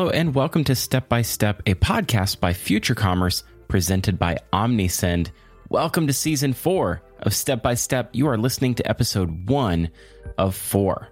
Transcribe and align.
Hello, 0.00 0.08
and 0.12 0.34
welcome 0.34 0.64
to 0.64 0.74
Step 0.74 1.10
by 1.10 1.20
Step, 1.20 1.60
a 1.66 1.74
podcast 1.74 2.40
by 2.40 2.54
Future 2.54 2.94
Commerce 2.94 3.44
presented 3.68 4.18
by 4.18 4.38
Omnisend. 4.50 5.28
Welcome 5.68 6.06
to 6.06 6.14
season 6.14 6.54
four 6.54 7.02
of 7.18 7.34
Step 7.34 7.62
by 7.62 7.74
Step. 7.74 8.08
You 8.14 8.26
are 8.28 8.38
listening 8.38 8.74
to 8.76 8.88
episode 8.88 9.50
one 9.50 9.90
of 10.38 10.56
four. 10.56 11.08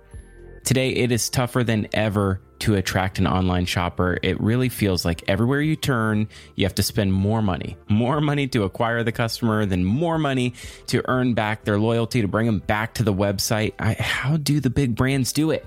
Today, 0.64 0.88
it 0.88 1.12
is 1.12 1.28
tougher 1.28 1.62
than 1.64 1.88
ever 1.92 2.40
to 2.60 2.76
attract 2.76 3.18
an 3.18 3.26
online 3.26 3.66
shopper. 3.66 4.18
It 4.22 4.40
really 4.40 4.70
feels 4.70 5.04
like 5.04 5.22
everywhere 5.28 5.60
you 5.60 5.76
turn, 5.76 6.26
you 6.56 6.64
have 6.64 6.74
to 6.76 6.82
spend 6.82 7.12
more 7.12 7.42
money, 7.42 7.76
more 7.90 8.22
money 8.22 8.48
to 8.48 8.62
acquire 8.62 9.04
the 9.04 9.12
customer, 9.12 9.66
then 9.66 9.84
more 9.84 10.16
money 10.16 10.54
to 10.86 11.06
earn 11.10 11.34
back 11.34 11.64
their 11.64 11.78
loyalty, 11.78 12.22
to 12.22 12.28
bring 12.28 12.46
them 12.46 12.60
back 12.60 12.94
to 12.94 13.02
the 13.02 13.12
website. 13.12 13.74
I, 13.78 13.92
how 14.00 14.38
do 14.38 14.60
the 14.60 14.70
big 14.70 14.94
brands 14.94 15.34
do 15.34 15.50
it? 15.50 15.66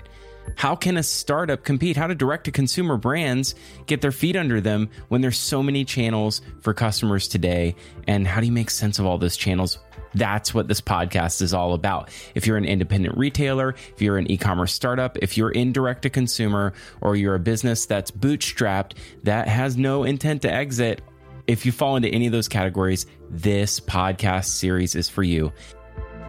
How 0.56 0.76
can 0.76 0.96
a 0.96 1.02
startup 1.02 1.64
compete? 1.64 1.96
How 1.96 2.06
do 2.06 2.14
direct 2.14 2.44
to 2.44 2.52
consumer 2.52 2.96
brands 2.96 3.54
get 3.86 4.00
their 4.00 4.12
feet 4.12 4.36
under 4.36 4.60
them 4.60 4.90
when 5.08 5.20
there's 5.20 5.38
so 5.38 5.62
many 5.62 5.84
channels 5.84 6.40
for 6.60 6.74
customers 6.74 7.28
today? 7.28 7.74
And 8.06 8.26
how 8.26 8.40
do 8.40 8.46
you 8.46 8.52
make 8.52 8.70
sense 8.70 8.98
of 8.98 9.06
all 9.06 9.18
those 9.18 9.36
channels? 9.36 9.78
That's 10.14 10.52
what 10.52 10.68
this 10.68 10.80
podcast 10.80 11.40
is 11.42 11.54
all 11.54 11.72
about. 11.72 12.10
If 12.34 12.46
you're 12.46 12.58
an 12.58 12.64
independent 12.64 13.16
retailer, 13.16 13.70
if 13.70 14.02
you're 14.02 14.18
an 14.18 14.30
e 14.30 14.36
commerce 14.36 14.72
startup, 14.72 15.16
if 15.18 15.36
you're 15.36 15.50
in 15.50 15.72
direct 15.72 16.02
to 16.02 16.10
consumer, 16.10 16.74
or 17.00 17.16
you're 17.16 17.34
a 17.34 17.40
business 17.40 17.86
that's 17.86 18.10
bootstrapped 18.10 18.92
that 19.22 19.48
has 19.48 19.76
no 19.76 20.04
intent 20.04 20.42
to 20.42 20.52
exit, 20.52 21.00
if 21.46 21.66
you 21.66 21.72
fall 21.72 21.96
into 21.96 22.08
any 22.08 22.26
of 22.26 22.32
those 22.32 22.48
categories, 22.48 23.06
this 23.30 23.80
podcast 23.80 24.46
series 24.46 24.94
is 24.94 25.08
for 25.08 25.22
you. 25.22 25.52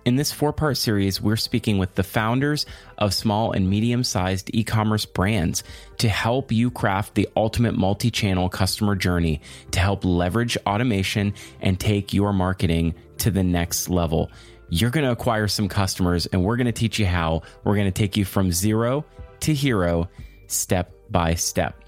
In 0.05 0.17
this 0.17 0.33
four 0.33 0.51
part 0.51 0.75
series, 0.75 1.21
we're 1.21 1.37
speaking 1.37 1.77
with 1.77 1.95
the 1.95 2.03
founders 2.03 2.65
of 2.97 3.13
small 3.13 3.53
and 3.53 3.69
medium 3.69 4.03
sized 4.03 4.49
e 4.53 4.63
commerce 4.63 5.05
brands 5.05 5.63
to 5.99 6.09
help 6.09 6.51
you 6.51 6.69
craft 6.69 7.15
the 7.15 7.29
ultimate 7.37 7.75
multi 7.75 8.11
channel 8.11 8.49
customer 8.49 8.95
journey 8.95 9.39
to 9.71 9.79
help 9.79 10.03
leverage 10.03 10.57
automation 10.67 11.33
and 11.61 11.79
take 11.79 12.13
your 12.13 12.33
marketing 12.33 12.93
to 13.19 13.31
the 13.31 13.43
next 13.43 13.89
level. 13.89 14.29
You're 14.67 14.89
going 14.89 15.05
to 15.05 15.11
acquire 15.11 15.47
some 15.47 15.69
customers, 15.69 16.25
and 16.25 16.43
we're 16.43 16.57
going 16.57 16.65
to 16.65 16.73
teach 16.73 16.99
you 16.99 17.05
how. 17.05 17.43
We're 17.63 17.75
going 17.75 17.85
to 17.85 17.91
take 17.91 18.17
you 18.17 18.25
from 18.25 18.51
zero 18.51 19.05
to 19.41 19.53
hero 19.53 20.09
step 20.47 20.91
by 21.11 21.35
step. 21.35 21.81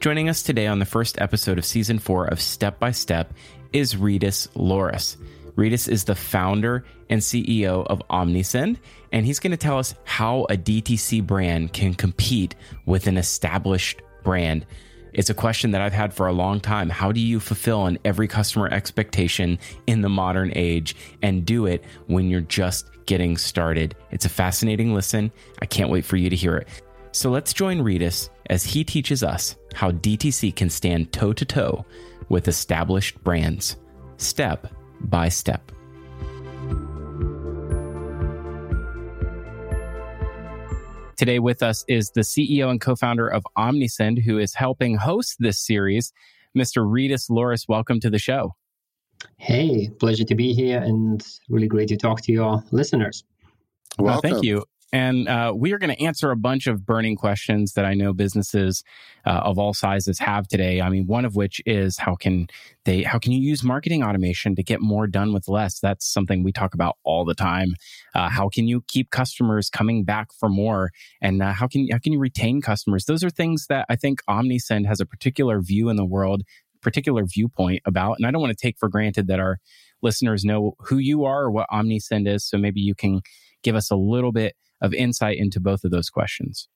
Joining 0.00 0.28
us 0.30 0.42
today 0.42 0.68
on 0.68 0.78
the 0.78 0.84
first 0.86 1.20
episode 1.20 1.58
of 1.58 1.66
season 1.66 1.98
four 1.98 2.26
of 2.26 2.40
Step 2.40 2.78
by 2.78 2.92
Step 2.92 3.34
is 3.72 3.96
Rytis 3.96 4.48
Lauris. 4.54 5.16
Rytis 5.56 5.88
is 5.88 6.04
the 6.04 6.14
founder 6.14 6.84
and 7.08 7.20
CEO 7.20 7.86
of 7.86 8.02
Omnisend, 8.10 8.76
and 9.12 9.24
he's 9.24 9.38
going 9.38 9.52
to 9.52 9.56
tell 9.56 9.78
us 9.78 9.94
how 10.04 10.44
a 10.50 10.56
DTC 10.56 11.26
brand 11.26 11.72
can 11.72 11.94
compete 11.94 12.54
with 12.84 13.06
an 13.06 13.16
established 13.16 14.02
brand. 14.22 14.66
It's 15.14 15.30
a 15.30 15.34
question 15.34 15.70
that 15.70 15.80
I've 15.80 15.94
had 15.94 16.12
for 16.12 16.26
a 16.26 16.32
long 16.32 16.60
time. 16.60 16.90
How 16.90 17.10
do 17.10 17.20
you 17.20 17.40
fulfill 17.40 17.86
an 17.86 17.98
every 18.04 18.28
customer 18.28 18.68
expectation 18.68 19.58
in 19.86 20.02
the 20.02 20.10
modern 20.10 20.52
age 20.54 20.94
and 21.22 21.46
do 21.46 21.64
it 21.64 21.82
when 22.06 22.28
you're 22.28 22.42
just 22.42 22.90
getting 23.06 23.38
started? 23.38 23.96
It's 24.10 24.26
a 24.26 24.30
fascinating 24.30 24.92
listen. 24.92 25.32
I 25.62 25.66
can't 25.66 25.88
wait 25.88 26.04
for 26.04 26.16
you 26.16 26.28
to 26.28 26.36
hear 26.36 26.56
it. 26.58 26.68
So 27.12 27.30
let's 27.30 27.54
join 27.54 27.78
Rytis 27.78 28.28
as 28.50 28.62
he 28.62 28.84
teaches 28.84 29.22
us 29.22 29.56
how 29.72 29.90
DTC 29.90 30.54
can 30.54 30.68
stand 30.68 31.14
toe 31.14 31.32
to 31.32 31.46
toe 31.46 31.86
with 32.28 32.46
established 32.46 33.22
brands. 33.24 33.76
Step 34.18 34.66
by 35.00 35.28
step. 35.28 35.72
Today 41.16 41.38
with 41.38 41.62
us 41.62 41.82
is 41.88 42.10
the 42.10 42.20
CEO 42.20 42.70
and 42.70 42.78
co-founder 42.78 43.26
of 43.26 43.46
Omnisend, 43.56 44.22
who 44.22 44.38
is 44.38 44.52
helping 44.54 44.96
host 44.96 45.36
this 45.38 45.58
series, 45.58 46.12
Mr. 46.56 46.84
Rytis 46.84 47.30
Lauris. 47.30 47.66
Welcome 47.66 48.00
to 48.00 48.10
the 48.10 48.18
show. 48.18 48.54
Hey, 49.38 49.88
pleasure 49.98 50.24
to 50.24 50.34
be 50.34 50.52
here 50.52 50.78
and 50.78 51.26
really 51.48 51.68
great 51.68 51.88
to 51.88 51.96
talk 51.96 52.20
to 52.22 52.32
your 52.32 52.62
listeners. 52.70 53.24
Welcome. 53.98 54.04
Well, 54.04 54.20
thank 54.20 54.44
you. 54.44 54.64
And 54.92 55.28
uh, 55.28 55.52
we 55.56 55.72
are 55.72 55.78
going 55.78 55.94
to 55.94 56.02
answer 56.02 56.30
a 56.30 56.36
bunch 56.36 56.68
of 56.68 56.86
burning 56.86 57.16
questions 57.16 57.72
that 57.72 57.84
I 57.84 57.94
know 57.94 58.12
businesses 58.12 58.84
uh, 59.26 59.30
of 59.30 59.58
all 59.58 59.74
sizes 59.74 60.20
have 60.20 60.46
today. 60.46 60.80
I 60.80 60.88
mean, 60.90 61.06
one 61.06 61.24
of 61.24 61.34
which 61.34 61.60
is 61.66 61.98
how 61.98 62.14
can 62.14 62.46
they, 62.84 63.02
how 63.02 63.18
can 63.18 63.32
you 63.32 63.40
use 63.40 63.64
marketing 63.64 64.04
automation 64.04 64.54
to 64.54 64.62
get 64.62 64.80
more 64.80 65.08
done 65.08 65.32
with 65.32 65.48
less? 65.48 65.80
That's 65.80 66.06
something 66.06 66.44
we 66.44 66.52
talk 66.52 66.72
about 66.72 66.96
all 67.02 67.24
the 67.24 67.34
time. 67.34 67.74
Uh, 68.14 68.28
how 68.28 68.48
can 68.48 68.68
you 68.68 68.84
keep 68.86 69.10
customers 69.10 69.68
coming 69.68 70.04
back 70.04 70.28
for 70.32 70.48
more? 70.48 70.90
And 71.20 71.42
uh, 71.42 71.52
how 71.52 71.66
can 71.66 71.88
how 71.90 71.98
can 71.98 72.12
you 72.12 72.20
retain 72.20 72.60
customers? 72.62 73.06
Those 73.06 73.24
are 73.24 73.30
things 73.30 73.66
that 73.68 73.86
I 73.88 73.96
think 73.96 74.20
Omnisend 74.30 74.86
has 74.86 75.00
a 75.00 75.06
particular 75.06 75.60
view 75.60 75.88
in 75.88 75.96
the 75.96 76.06
world, 76.06 76.42
particular 76.80 77.24
viewpoint 77.26 77.82
about. 77.86 78.18
And 78.18 78.26
I 78.26 78.30
don't 78.30 78.40
want 78.40 78.56
to 78.56 78.62
take 78.66 78.78
for 78.78 78.88
granted 78.88 79.26
that 79.26 79.40
our 79.40 79.58
listeners 80.00 80.44
know 80.44 80.74
who 80.78 80.98
you 80.98 81.24
are 81.24 81.44
or 81.44 81.50
what 81.50 81.66
Omnisend 81.72 82.28
is. 82.28 82.44
So 82.48 82.56
maybe 82.56 82.80
you 82.80 82.94
can 82.94 83.22
give 83.64 83.74
us 83.74 83.90
a 83.90 83.96
little 83.96 84.30
bit 84.30 84.54
of 84.80 84.94
insight 84.94 85.38
into 85.38 85.60
both 85.60 85.84
of 85.84 85.90
those 85.90 86.10
questions. 86.10 86.68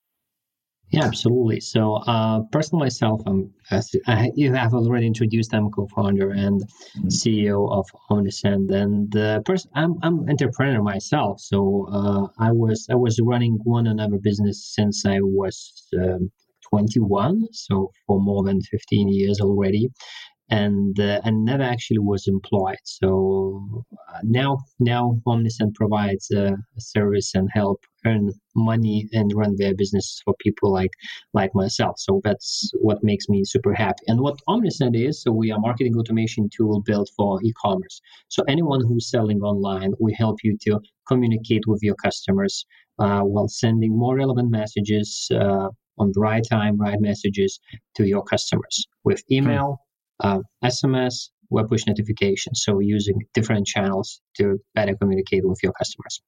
Yeah, 0.91 1.05
absolutely. 1.05 1.61
So, 1.61 1.97
uh, 2.06 2.41
personally, 2.50 2.87
myself, 2.87 3.21
I'm, 3.25 3.53
as 3.71 3.94
I, 4.09 4.33
you 4.34 4.53
have 4.53 4.75
already 4.75 5.06
introduced, 5.06 5.55
I'm 5.55 5.71
co-founder 5.71 6.31
and 6.31 6.61
mm-hmm. 6.61 7.06
CEO 7.06 7.71
of 7.71 7.87
Omnisend, 8.11 8.72
and 8.72 9.15
uh, 9.16 9.41
person, 9.43 9.71
I'm 9.77 9.94
I'm 10.03 10.28
entrepreneur 10.28 10.83
myself. 10.83 11.41
So, 11.41 11.87
uh, 11.93 12.27
I 12.41 12.50
was 12.50 12.88
I 12.91 12.97
was 12.97 13.21
running 13.22 13.61
one 13.62 13.87
another 13.87 14.19
business 14.19 14.75
since 14.75 15.06
I 15.06 15.19
was 15.21 15.87
um, 15.97 16.32
21, 16.71 17.47
so 17.53 17.93
for 18.06 18.21
more 18.21 18.43
than 18.43 18.61
15 18.61 19.09
years 19.09 19.41
already, 19.41 19.91
and 20.50 20.99
uh, 20.99 21.21
and 21.25 21.44
never 21.44 21.62
actually 21.62 21.99
was 21.99 22.27
employed. 22.27 22.82
So 22.84 23.84
uh, 24.09 24.19
now 24.25 24.59
now 24.78 25.21
Omnisend 25.27 25.75
provides 25.75 26.31
a, 26.32 26.47
a, 26.47 26.81
service 26.81 27.34
and 27.34 27.49
help 27.53 27.81
earn 28.06 28.31
money 28.55 29.09
and 29.12 29.33
run 29.34 29.56
their 29.56 29.75
businesses 29.75 30.21
for 30.25 30.34
people 30.41 30.72
like 30.72 30.91
like 31.34 31.55
myself. 31.55 31.99
So 31.99 32.21
that's 32.25 32.71
what 32.81 33.03
makes 33.03 33.28
me 33.28 33.44
super 33.44 33.75
happy. 33.75 34.05
And 34.09 34.21
what 34.21 34.38
Omnisend 34.49 34.97
is, 34.97 35.22
so 35.22 35.33
we 35.33 35.50
are 35.53 35.59
marketing 35.61 35.97
automation 35.97 36.49
tool 36.55 36.83
built 36.83 37.11
for 37.16 37.41
e-commerce. 37.43 38.00
So 38.28 38.43
anyone 38.49 38.84
who's 38.87 39.11
selling 39.11 39.41
online, 39.43 39.93
we 40.00 40.15
help 40.15 40.38
you 40.43 40.56
to 40.62 40.81
communicate 41.06 41.65
with 41.66 41.83
your 41.83 41.97
customers 41.97 42.65
uh, 42.99 43.21
while 43.21 43.49
sending 43.49 43.97
more 43.97 44.17
relevant 44.17 44.50
messages. 44.50 45.28
Uh, 45.31 45.69
on 45.99 46.11
the 46.15 46.21
right 46.21 46.43
time, 46.49 46.78
right 46.78 46.99
messages 46.99 47.61
to 47.94 48.06
your 48.06 48.25
customers 48.25 48.87
with 49.05 49.22
email, 49.31 49.81
uh, 50.21 50.38
SMS, 50.65 51.28
web 51.50 51.69
push 51.69 51.87
notifications. 51.87 52.62
So 52.65 52.78
using 52.78 53.21
different 53.34 53.67
channels 53.67 54.21
to 54.38 54.59
better 54.75 54.94
communicate 54.97 55.47
with 55.47 55.62
your 55.62 55.72
customers. 55.72 56.22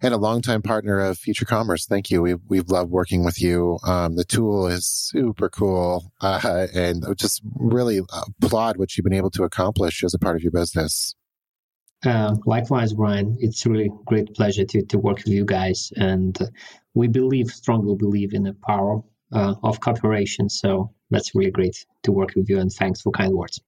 And 0.00 0.12
a 0.12 0.18
longtime 0.18 0.62
partner 0.62 1.00
of 1.00 1.18
Future 1.18 1.46
Commerce. 1.46 1.86
Thank 1.86 2.10
you. 2.10 2.20
We've, 2.20 2.40
we've 2.46 2.68
loved 2.68 2.90
working 2.90 3.24
with 3.24 3.40
you. 3.40 3.78
Um, 3.84 4.16
the 4.16 4.24
tool 4.24 4.66
is 4.66 4.86
super 4.86 5.48
cool. 5.48 6.12
Uh, 6.20 6.66
and 6.74 7.04
just 7.16 7.40
really 7.54 8.00
applaud 8.42 8.76
what 8.76 8.96
you've 8.96 9.04
been 9.04 9.14
able 9.14 9.30
to 9.30 9.44
accomplish 9.44 10.04
as 10.04 10.14
a 10.14 10.18
part 10.18 10.36
of 10.36 10.42
your 10.42 10.52
business. 10.52 11.14
Uh, 12.04 12.36
likewise, 12.44 12.92
Brian, 12.92 13.38
it's 13.40 13.64
really 13.64 13.90
great 14.04 14.34
pleasure 14.34 14.64
to, 14.64 14.84
to 14.86 14.98
work 14.98 15.18
with 15.18 15.28
you 15.28 15.44
guys. 15.44 15.90
And 15.96 16.38
we 16.92 17.08
believe, 17.08 17.48
strongly 17.48 17.96
believe 17.96 18.34
in 18.34 18.42
the 18.42 18.52
power 18.52 19.02
uh, 19.32 19.54
of 19.62 19.80
cooperation. 19.80 20.48
So 20.48 20.92
that's 21.10 21.34
really 21.34 21.50
great 21.50 21.86
to 22.02 22.12
work 22.12 22.34
with 22.36 22.48
you 22.48 22.60
and 22.60 22.72
thanks 22.72 23.00
for 23.00 23.10
kind 23.10 23.32
words. 23.32 23.60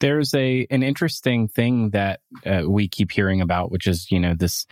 There's 0.00 0.32
a 0.34 0.66
an 0.70 0.84
interesting 0.84 1.48
thing 1.48 1.90
that 1.90 2.20
uh, 2.46 2.62
we 2.68 2.86
keep 2.86 3.10
hearing 3.10 3.40
about, 3.40 3.72
which 3.72 3.88
is 3.88 4.12
you 4.12 4.20
know 4.20 4.34
this 4.34 4.64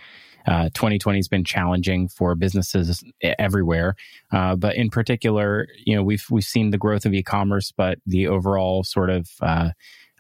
uh, 0.46 0.70
2020 0.75 1.19
has 1.19 1.28
been 1.28 1.44
challenging 1.44 2.08
for 2.08 2.34
businesses 2.34 3.02
everywhere, 3.22 3.96
uh, 4.32 4.56
but 4.56 4.76
in 4.76 4.90
particular, 4.90 5.66
you 5.84 5.94
know 5.94 6.02
we've 6.02 6.25
we've 6.31 6.44
seen 6.44 6.70
the 6.70 6.78
growth 6.78 7.04
of 7.04 7.14
e-commerce, 7.14 7.72
but 7.76 7.98
the 8.06 8.26
overall 8.26 8.84
sort 8.84 9.10
of 9.10 9.28
uh, 9.43 9.70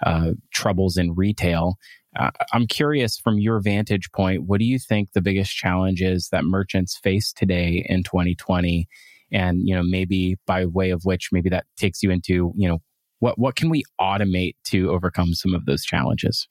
uh 0.04 0.32
troubles 0.52 0.96
in 0.96 1.14
retail. 1.14 1.78
Uh, 2.18 2.30
I'm 2.52 2.66
curious 2.66 3.18
from 3.18 3.38
your 3.38 3.60
vantage 3.60 4.10
point, 4.12 4.44
what 4.44 4.58
do 4.58 4.64
you 4.64 4.78
think 4.78 5.12
the 5.12 5.20
biggest 5.20 5.54
challenges 5.54 6.30
that 6.30 6.44
merchants 6.44 6.96
face 6.96 7.32
today 7.32 7.84
in 7.88 8.02
2020? 8.02 8.88
and 9.32 9.66
you 9.66 9.74
know 9.74 9.82
maybe 9.82 10.36
by 10.46 10.64
way 10.66 10.90
of 10.90 11.04
which 11.04 11.30
maybe 11.32 11.48
that 11.48 11.66
takes 11.76 12.02
you 12.02 12.10
into 12.10 12.52
you 12.56 12.68
know 12.68 12.78
what 13.18 13.38
what 13.38 13.56
can 13.56 13.68
we 13.68 13.82
automate 14.00 14.54
to 14.64 14.90
overcome 14.90 15.34
some 15.34 15.54
of 15.54 15.66
those 15.66 15.84
challenges 15.84 16.48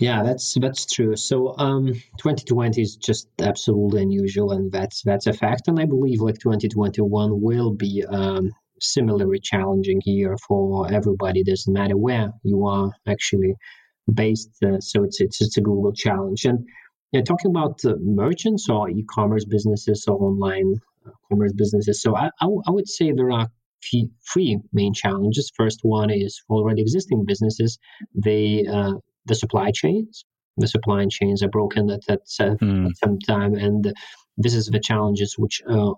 yeah 0.00 0.22
that's 0.22 0.54
that's 0.60 0.86
true 0.86 1.14
so 1.16 1.54
um 1.58 1.92
2020 2.18 2.82
is 2.82 2.96
just 2.96 3.28
absolutely 3.40 4.02
unusual 4.02 4.52
and 4.52 4.72
that's 4.72 5.02
that's 5.02 5.26
a 5.26 5.32
fact 5.32 5.68
and 5.68 5.78
i 5.78 5.84
believe 5.84 6.20
like 6.20 6.38
2021 6.38 7.40
will 7.40 7.72
be 7.72 8.04
um 8.08 8.50
similarly 8.80 9.38
challenging 9.38 10.00
year 10.06 10.36
for 10.48 10.90
everybody 10.92 11.44
doesn't 11.44 11.74
matter 11.74 11.96
where 11.96 12.32
you 12.42 12.66
are 12.66 12.90
actually 13.06 13.54
based 14.12 14.50
uh, 14.64 14.80
so 14.80 15.04
it's, 15.04 15.20
it's 15.20 15.42
it's 15.42 15.58
a 15.58 15.62
global 15.62 15.92
challenge 15.92 16.44
and 16.46 16.66
yeah, 17.12 17.22
talking 17.22 17.50
about 17.50 17.84
uh, 17.84 17.94
merchants 18.00 18.68
or 18.70 18.88
e-commerce 18.90 19.44
businesses 19.44 20.06
or 20.08 20.16
online 20.22 20.76
commerce 21.28 21.52
businesses. 21.54 22.02
So 22.02 22.16
I, 22.16 22.26
I, 22.26 22.44
w- 22.44 22.62
I 22.66 22.70
would 22.70 22.88
say 22.88 23.12
there 23.12 23.32
are 23.32 23.48
three 24.32 24.60
main 24.72 24.94
challenges. 24.94 25.50
First 25.56 25.80
one 25.82 26.10
is 26.10 26.42
already 26.50 26.82
existing 26.82 27.24
businesses. 27.26 27.78
They 28.14 28.64
uh, 28.66 28.94
the 29.26 29.34
supply 29.34 29.70
chains. 29.72 30.24
The 30.56 30.68
supply 30.68 31.06
chains 31.08 31.42
are 31.42 31.48
broken 31.48 31.90
at, 31.90 32.00
at, 32.08 32.26
mm. 32.28 32.90
at 32.90 32.96
some 32.96 33.18
time, 33.20 33.54
and 33.54 33.94
this 34.36 34.54
is 34.54 34.66
the 34.66 34.80
challenges 34.80 35.36
which 35.38 35.62
uh, 35.68 35.92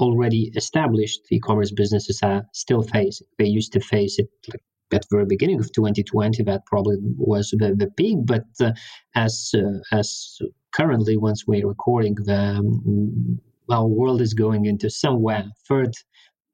already 0.00 0.50
established 0.56 1.20
e-commerce 1.30 1.72
businesses 1.72 2.20
are 2.22 2.42
still 2.52 2.82
facing. 2.82 3.26
They 3.38 3.46
used 3.46 3.72
to 3.72 3.80
face 3.80 4.18
it 4.18 4.28
like 4.48 4.62
at 4.92 5.02
the 5.02 5.16
very 5.16 5.26
beginning 5.26 5.58
of 5.60 5.72
2020. 5.72 6.42
That 6.44 6.64
probably 6.66 6.96
was 7.16 7.50
the, 7.50 7.74
the 7.76 7.90
peak, 7.96 8.18
but 8.24 8.44
uh, 8.60 8.72
as 9.14 9.54
uh, 9.54 9.78
as 9.92 10.38
currently, 10.74 11.16
once 11.16 11.46
we're 11.46 11.66
recording, 11.66 12.14
the 12.14 12.38
um, 12.58 13.40
our 13.70 13.86
world 13.86 14.20
is 14.20 14.34
going 14.34 14.64
into 14.64 14.88
somewhere 14.88 15.44
third 15.68 15.92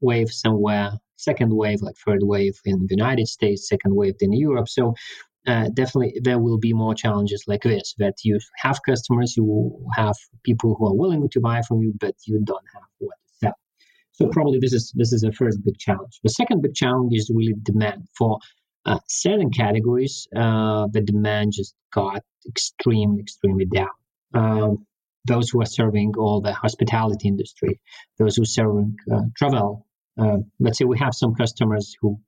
wave 0.01 0.31
somewhere, 0.31 0.93
second 1.17 1.55
wave 1.55 1.81
like 1.81 1.95
third 2.05 2.23
wave 2.23 2.59
in 2.65 2.87
the 2.89 2.95
United 2.95 3.29
States, 3.29 3.69
second 3.69 3.95
wave 3.95 4.15
in 4.21 4.33
Europe. 4.33 4.69
So 4.69 4.95
uh, 5.47 5.69
definitely 5.75 6.19
there 6.23 6.39
will 6.39 6.59
be 6.59 6.73
more 6.73 6.95
challenges 6.95 7.45
like 7.47 7.63
this 7.63 7.95
that 7.99 8.15
you 8.25 8.39
have 8.57 8.79
customers, 8.83 9.37
you 9.37 9.87
have 9.95 10.17
people 10.43 10.75
who 10.75 10.87
are 10.87 10.95
willing 10.95 11.29
to 11.31 11.41
buy 11.41 11.61
from 11.63 11.83
you, 11.83 11.93
but 11.99 12.15
you 12.27 12.41
don't 12.43 12.65
have 12.73 12.83
what 12.99 13.17
to 13.27 13.35
sell. 13.41 13.55
so 14.13 14.29
probably 14.29 14.59
this 14.59 14.73
is 14.73 14.93
this 14.97 15.13
is 15.13 15.21
the 15.21 15.33
first 15.33 15.63
big 15.65 15.79
challenge. 15.79 16.19
The 16.23 16.31
second 16.31 16.63
big 16.63 16.75
challenge 16.75 17.13
is 17.15 17.31
really 17.35 17.55
demand 17.63 18.09
for 18.17 18.39
uh, 18.87 18.99
certain 19.09 19.51
categories. 19.51 20.27
Uh, 20.35 20.87
the 20.91 21.01
demand 21.01 21.53
just 21.53 21.75
got 21.93 22.23
extremely, 22.49 23.21
extremely 23.21 23.67
down. 23.67 23.89
Um, 24.35 24.87
those 25.27 25.49
who 25.49 25.61
are 25.63 25.67
serving 25.67 26.15
all 26.19 26.41
the 26.41 26.53
hospitality 26.53 27.29
industry, 27.29 27.81
those 28.19 28.37
who 28.37 28.43
are 28.43 28.47
serving 28.47 28.97
uh, 29.13 29.23
travel. 29.37 29.87
Uh, 30.19 30.39
let's 30.61 30.79
say 30.79 30.85
we 30.85 30.99
have 30.99 31.15
some 31.15 31.35
customers 31.35 31.97
who 32.01 32.21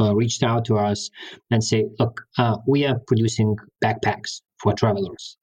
uh, 0.00 0.14
reached 0.14 0.42
out 0.42 0.66
to 0.66 0.76
us 0.76 1.10
and 1.50 1.62
say, 1.62 1.88
"Look, 1.98 2.22
uh, 2.38 2.56
we 2.66 2.86
are 2.86 2.98
producing 3.06 3.56
backpacks 3.82 4.42
for 4.58 4.72
travelers." 4.72 5.36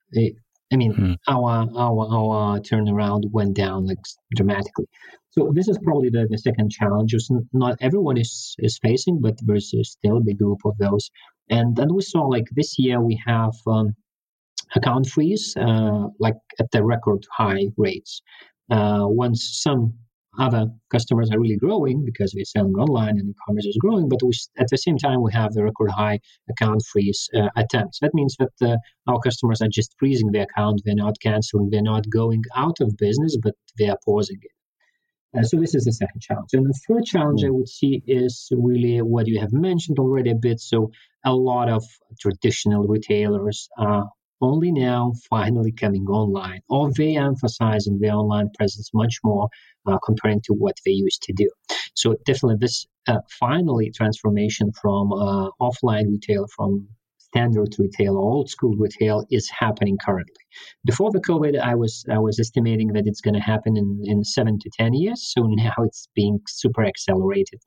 I 0.73 0.75
mean, 0.75 0.93
mm. 0.93 1.17
our 1.27 1.67
our 1.77 2.03
our 2.17 2.59
turnaround 2.59 3.31
went 3.31 3.55
down 3.55 3.85
like 3.85 3.99
dramatically. 4.35 4.87
So 5.31 5.51
this 5.53 5.67
is 5.67 5.79
probably 5.83 6.09
the, 6.09 6.27
the 6.29 6.37
second 6.37 6.71
challenge. 6.71 7.15
Not 7.53 7.77
everyone 7.81 8.17
is 8.17 8.55
is 8.59 8.79
facing, 8.79 9.21
but 9.21 9.35
there's 9.41 9.73
still 9.83 10.17
a 10.17 10.21
big 10.21 10.37
group 10.37 10.59
of 10.65 10.77
those. 10.77 11.09
And 11.49 11.75
then 11.75 11.93
we 11.93 12.01
saw 12.01 12.21
like 12.27 12.45
this 12.51 12.77
year 12.79 13.01
we 13.01 13.21
have 13.25 13.53
um, 13.67 13.95
account 14.75 15.07
freeze 15.07 15.55
uh, 15.57 16.07
like 16.19 16.37
at 16.59 16.71
the 16.71 16.83
record 16.83 17.25
high 17.31 17.65
rates. 17.77 18.21
Uh, 18.71 19.05
once 19.05 19.59
some 19.61 19.93
other 20.39 20.67
customers 20.91 21.29
are 21.31 21.39
really 21.39 21.57
growing 21.57 22.03
because 22.05 22.33
we're 22.35 22.45
selling 22.45 22.73
online 22.73 23.17
and 23.19 23.29
e-commerce 23.29 23.65
is 23.65 23.77
growing, 23.79 24.09
but 24.09 24.21
we, 24.23 24.31
at 24.57 24.67
the 24.69 24.77
same 24.77 24.97
time 24.97 25.21
we 25.21 25.31
have 25.33 25.53
the 25.53 25.63
record 25.63 25.91
high 25.91 26.19
account 26.49 26.81
freeze 26.91 27.29
uh, 27.35 27.49
attempts. 27.55 27.99
That 27.99 28.13
means 28.13 28.35
that 28.39 28.53
uh, 28.61 28.77
our 29.07 29.19
customers 29.19 29.61
are 29.61 29.69
just 29.71 29.95
freezing 29.99 30.31
the 30.31 30.41
account, 30.41 30.81
they're 30.85 30.95
not 30.95 31.19
canceling, 31.21 31.69
they're 31.69 31.81
not 31.81 32.09
going 32.09 32.43
out 32.55 32.77
of 32.81 32.97
business, 32.97 33.37
but 33.41 33.53
they 33.77 33.89
are 33.89 33.97
pausing 34.05 34.39
it. 34.41 34.51
Uh, 35.37 35.43
so 35.43 35.57
this 35.59 35.73
is 35.73 35.85
the 35.85 35.91
second 35.91 36.21
challenge. 36.21 36.49
And 36.53 36.65
the 36.65 36.79
third 36.87 37.05
challenge 37.05 37.41
mm. 37.41 37.47
I 37.47 37.49
would 37.49 37.69
see 37.69 38.03
is 38.05 38.49
really 38.51 39.01
what 39.01 39.27
you 39.27 39.39
have 39.39 39.51
mentioned 39.51 39.97
already 39.99 40.31
a 40.31 40.35
bit. 40.35 40.59
So 40.59 40.91
a 41.25 41.33
lot 41.33 41.69
of 41.69 41.83
traditional 42.19 42.83
retailers 42.87 43.69
are 43.77 44.09
only 44.43 44.71
now 44.71 45.13
finally 45.29 45.71
coming 45.71 46.05
online, 46.07 46.61
or 46.69 46.91
they 46.91 47.15
emphasizing 47.15 47.99
their 47.99 48.13
online 48.13 48.49
presence 48.57 48.89
much 48.93 49.19
more 49.23 49.47
uh, 49.87 49.97
comparing 50.05 50.41
to 50.41 50.53
what 50.53 50.75
they 50.85 50.91
used 50.91 51.23
to 51.23 51.33
do. 51.33 51.49
So 51.95 52.15
definitely 52.25 52.57
this 52.59 52.85
uh, 53.07 53.19
finally 53.39 53.91
transformation 53.91 54.71
from 54.81 55.13
uh, 55.13 55.49
offline 55.61 56.07
retail 56.09 56.47
from 56.55 56.87
standard 57.17 57.73
retail 57.79 58.15
or 58.15 58.31
old 58.31 58.49
school 58.49 58.75
retail 58.77 59.25
is 59.31 59.49
happening 59.49 59.97
currently. 60.05 60.43
Before 60.85 61.11
the 61.11 61.21
COVID, 61.21 61.59
I 61.59 61.75
was 61.75 62.05
I 62.11 62.19
was 62.19 62.39
estimating 62.39 62.89
that 62.93 63.07
it's 63.07 63.21
going 63.21 63.33
to 63.33 63.39
happen 63.53 63.77
in, 63.77 64.01
in 64.03 64.23
seven 64.23 64.59
to 64.59 64.69
ten 64.77 64.93
years. 64.93 65.31
So 65.33 65.43
now 65.47 65.73
it's 65.79 66.07
being 66.15 66.39
super 66.47 66.83
accelerated, 66.85 67.61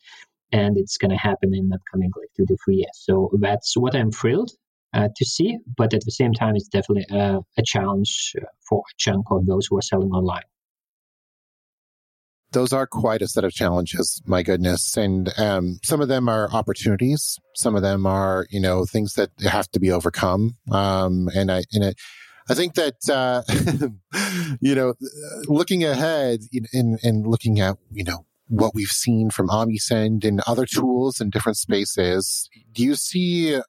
and 0.52 0.76
it's 0.76 0.98
going 0.98 1.10
to 1.10 1.16
happen 1.16 1.54
in 1.54 1.68
the 1.68 1.78
coming 1.90 2.10
like 2.20 2.30
two 2.36 2.46
to 2.46 2.56
three 2.64 2.76
years. 2.76 2.96
So 3.08 3.30
that's 3.40 3.76
what 3.76 3.96
I'm 3.96 4.12
thrilled 4.12 4.52
uh, 4.94 5.08
to 5.14 5.24
see. 5.24 5.58
But 5.76 5.94
at 5.94 6.04
the 6.04 6.10
same 6.10 6.32
time, 6.32 6.56
it's 6.56 6.68
definitely 6.68 7.06
a, 7.10 7.40
a 7.56 7.62
challenge 7.64 8.34
for 8.68 8.80
a 8.80 8.94
chunk 8.98 9.26
of 9.30 9.46
those 9.46 9.66
who 9.66 9.78
are 9.78 9.82
selling 9.82 10.10
online. 10.10 10.44
Those 12.52 12.72
are 12.72 12.86
quite 12.86 13.22
a 13.22 13.28
set 13.28 13.44
of 13.44 13.52
challenges 13.52 14.22
my 14.24 14.42
goodness. 14.42 14.96
And 14.96 15.32
um, 15.38 15.78
some 15.84 16.00
of 16.00 16.08
them 16.08 16.28
are 16.28 16.50
opportunities. 16.52 17.38
Some 17.54 17.74
of 17.74 17.82
them 17.82 18.06
are 18.06 18.46
you 18.50 18.60
know 18.60 18.84
things 18.84 19.14
that 19.14 19.30
have 19.42 19.70
to 19.72 19.80
be 19.80 19.90
overcome. 19.90 20.56
Um, 20.70 21.28
and 21.34 21.50
i 21.50 21.64
and 21.72 21.94
i 22.48 22.54
think 22.54 22.74
that 22.74 22.94
uh, 23.10 23.42
you 24.60 24.74
know 24.74 24.94
looking 25.48 25.84
ahead 25.84 26.40
and 26.72 26.98
and 27.02 27.26
looking 27.26 27.60
at 27.60 27.76
you 27.92 28.04
know 28.04 28.24
what 28.48 28.74
we've 28.74 28.88
seen 28.88 29.28
from 29.30 29.48
omnisend 29.48 30.24
and 30.24 30.40
other 30.46 30.66
tools 30.66 31.20
in 31.20 31.30
different 31.30 31.58
spaces 31.58 32.48
do 32.72 32.84
you 32.84 32.94
see 32.94 33.60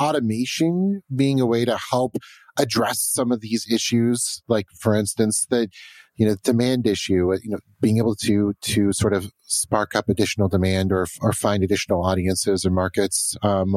automation 0.00 1.02
being 1.14 1.40
a 1.40 1.46
way 1.46 1.64
to 1.64 1.76
help 1.76 2.16
address 2.58 3.00
some 3.00 3.32
of 3.32 3.40
these 3.40 3.66
issues 3.70 4.42
like 4.48 4.66
for 4.78 4.94
instance 4.94 5.46
that 5.50 5.68
you 6.16 6.26
know 6.26 6.36
demand 6.42 6.86
issue 6.86 7.32
uh, 7.32 7.38
you 7.42 7.50
know 7.50 7.58
being 7.80 7.98
able 7.98 8.14
to 8.14 8.54
to 8.60 8.92
sort 8.92 9.12
of 9.12 9.30
spark 9.42 9.94
up 9.94 10.08
additional 10.08 10.48
demand 10.48 10.92
or 10.92 11.06
or 11.20 11.32
find 11.32 11.62
additional 11.62 12.04
audiences 12.04 12.64
or 12.64 12.70
markets 12.70 13.36
um, 13.42 13.74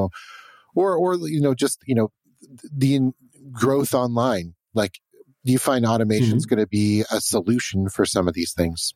or 0.75 0.95
or 0.95 1.15
you 1.27 1.41
know 1.41 1.53
just 1.53 1.79
you 1.85 1.95
know 1.95 2.11
the 2.71 3.11
growth 3.51 3.93
online 3.93 4.53
like 4.73 4.99
do 5.45 5.51
you 5.51 5.59
find 5.59 5.85
automation 5.85 6.37
is 6.37 6.45
mm-hmm. 6.45 6.55
going 6.55 6.63
to 6.63 6.67
be 6.67 7.03
a 7.11 7.21
solution 7.21 7.89
for 7.89 8.05
some 8.05 8.27
of 8.27 8.33
these 8.33 8.53
things 8.53 8.93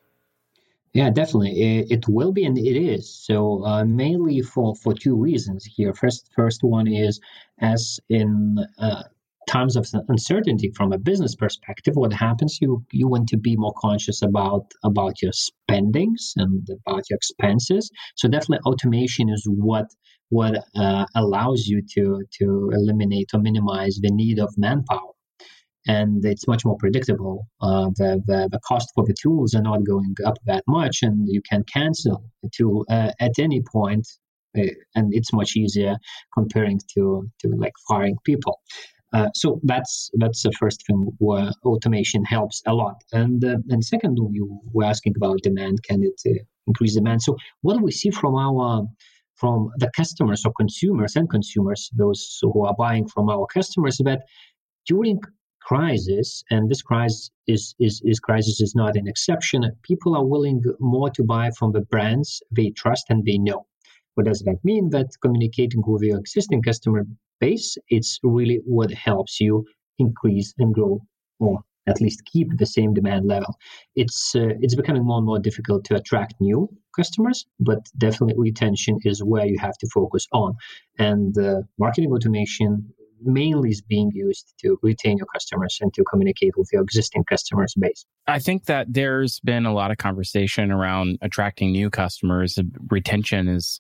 yeah, 0.94 1.10
definitely, 1.10 1.62
it, 1.62 1.92
it, 1.92 2.08
will 2.08 2.32
be, 2.34 2.46
and 2.46 2.58
it 2.58 2.78
is. 2.78 3.24
So 3.26 3.66
uh, 3.66 3.86
mainly 3.86 4.42
for 4.42 4.76
for 4.76 4.94
two 4.94 5.16
reasons 5.16 5.66
here. 5.66 5.94
First, 5.94 6.30
first 6.36 6.60
one 6.64 6.88
is 6.88 7.20
as 7.60 8.00
in 8.10 8.58
uh, 8.78 9.04
times 9.48 9.76
of 9.76 9.88
uncertainty 10.08 10.72
from 10.76 10.94
a 10.94 10.98
business 10.98 11.36
perspective 11.36 11.96
what 11.96 12.14
happens 12.14 12.60
you 12.62 12.86
you 12.92 13.08
want 13.08 13.28
to 13.28 13.38
be 13.38 13.56
more 13.58 13.74
conscious 13.78 14.22
about 14.22 14.66
about 14.84 15.22
your 15.22 15.32
spendings 15.34 16.34
and 16.38 16.68
about 16.86 17.04
your 17.10 17.18
expenses 17.18 17.90
so 18.16 18.28
definitely 18.28 18.60
automation 18.66 19.30
is 19.30 19.44
what 19.50 19.88
what 20.30 20.54
uh, 20.76 21.06
allows 21.16 21.68
you 21.68 21.82
to 21.82 22.24
to 22.32 22.70
eliminate 22.74 23.30
or 23.34 23.40
minimize 23.40 24.00
the 24.02 24.12
need 24.12 24.40
of 24.40 24.54
manpower 24.58 25.12
and 25.88 26.24
it's 26.26 26.48
much 26.48 26.64
more 26.66 26.78
predictable 26.78 27.48
uh, 27.62 27.90
the, 27.96 28.22
the 28.28 28.50
the 28.52 28.60
cost 28.68 28.90
for 28.94 29.04
the 29.06 29.16
tools 29.22 29.56
are 29.56 29.62
not 29.62 29.84
going 29.84 30.16
up 30.26 30.38
that 30.46 30.64
much 30.68 31.00
and 31.02 31.28
you 31.28 31.42
can 31.50 31.64
cancel 31.64 32.24
the 32.44 32.50
tool 32.56 32.86
uh, 32.90 33.12
at 33.20 33.32
any 33.40 33.62
point 33.62 34.08
uh, 34.58 34.64
and 34.96 35.14
it's 35.14 35.34
much 35.34 35.56
easier 35.56 35.96
comparing 36.34 36.80
to 36.94 37.30
to 37.40 37.48
like 37.58 37.74
firing 37.88 38.16
people 38.26 38.60
uh, 39.14 39.28
so 39.36 39.60
that's 39.64 40.10
that's 40.14 40.44
the 40.44 40.52
first 40.54 40.86
thing 40.88 41.12
where 41.18 41.52
automation 41.66 42.24
helps 42.24 42.62
a 42.66 42.74
lot. 42.74 42.96
And 43.12 43.44
uh, 43.44 43.58
and 43.70 43.84
second, 43.84 44.18
you 44.32 44.62
were 44.72 44.86
asking 44.86 45.16
about 45.18 45.42
demand. 45.44 45.84
Can 45.84 46.02
it 46.04 46.22
uh, 46.26 46.44
increase 46.66 46.96
demand? 46.96 47.22
So 47.22 47.36
what 47.62 47.78
do 47.78 47.84
we 47.84 47.92
see 47.92 48.10
from 48.10 48.36
our 48.36 48.88
from 49.36 49.72
the 49.78 49.90
customers 49.96 50.46
or 50.46 50.54
consumers 50.54 51.16
and 51.16 51.30
consumers, 51.30 51.90
those 51.94 52.38
who 52.42 52.64
are 52.64 52.76
buying 52.78 53.08
from 53.08 53.28
our 53.30 53.48
customers, 53.48 54.00
that 54.06 54.22
during 54.88 55.20
crisis, 55.62 56.44
and 56.50 56.70
this 56.70 56.82
crisis 56.82 57.32
is, 57.48 57.76
is, 57.80 58.02
is 58.04 58.20
crisis 58.20 58.62
is 58.62 58.76
not 58.76 58.96
an 58.96 59.08
exception. 59.08 59.64
People 59.84 60.16
are 60.16 60.26
willing 60.26 60.64
more 60.80 61.10
to 61.12 61.24
buy 61.24 61.52
from 61.58 61.72
the 61.72 61.82
brands 61.82 62.42
they 62.52 62.72
trust 62.72 63.06
and 63.10 63.26
they 63.26 63.38
know. 63.38 63.66
What 64.16 64.26
does 64.26 64.40
that 64.42 64.58
mean? 64.64 64.90
That 64.90 65.08
communicating 65.22 65.84
with 65.86 66.02
your 66.04 66.20
existing 66.20 66.64
customer 66.64 67.06
base, 67.40 67.78
it's 67.90 68.20
really 68.24 68.60
what 68.66 68.92
helps 68.92 69.40
you 69.40 69.66
increase 70.00 70.54
and 70.58 70.74
grow 70.74 71.00
or 71.40 71.64
at 71.88 72.02
least 72.02 72.26
keep 72.26 72.48
the 72.58 72.66
same 72.66 72.94
demand 72.94 73.26
level. 73.26 73.56
It's 73.96 74.36
uh, 74.36 74.54
it's 74.60 74.76
becoming 74.76 75.04
more 75.04 75.18
and 75.18 75.26
more 75.26 75.40
difficult 75.40 75.84
to 75.86 75.96
attract 75.96 76.36
new 76.40 76.70
customers, 76.96 77.46
but 77.60 77.80
definitely 77.98 78.36
retention 78.38 79.00
is 79.04 79.24
where 79.24 79.46
you 79.46 79.58
have 79.60 79.78
to 79.80 79.88
focus 79.94 80.28
on. 80.32 80.56
And 81.00 81.38
uh, 81.38 81.62
marketing 81.80 82.12
automation 82.12 82.94
mainly 83.24 83.70
is 83.70 83.82
being 83.82 84.12
used 84.14 84.54
to 84.60 84.78
retain 84.82 85.18
your 85.18 85.28
customers 85.28 85.78
and 85.82 85.94
to 85.94 86.04
communicate 86.04 86.58
with 86.58 86.70
your 86.72 86.82
existing 86.82 87.24
customers 87.24 87.74
base. 87.80 88.06
I 88.28 88.40
think 88.40 88.66
that 88.66 88.94
there's 88.94 89.40
been 89.42 89.66
a 89.66 89.74
lot 89.74 89.92
of 89.92 89.98
conversation 89.98 90.72
around 90.72 91.18
attracting 91.22 91.72
new 91.72 91.90
customers. 91.90 92.58
Retention 92.90 93.48
is 93.48 93.80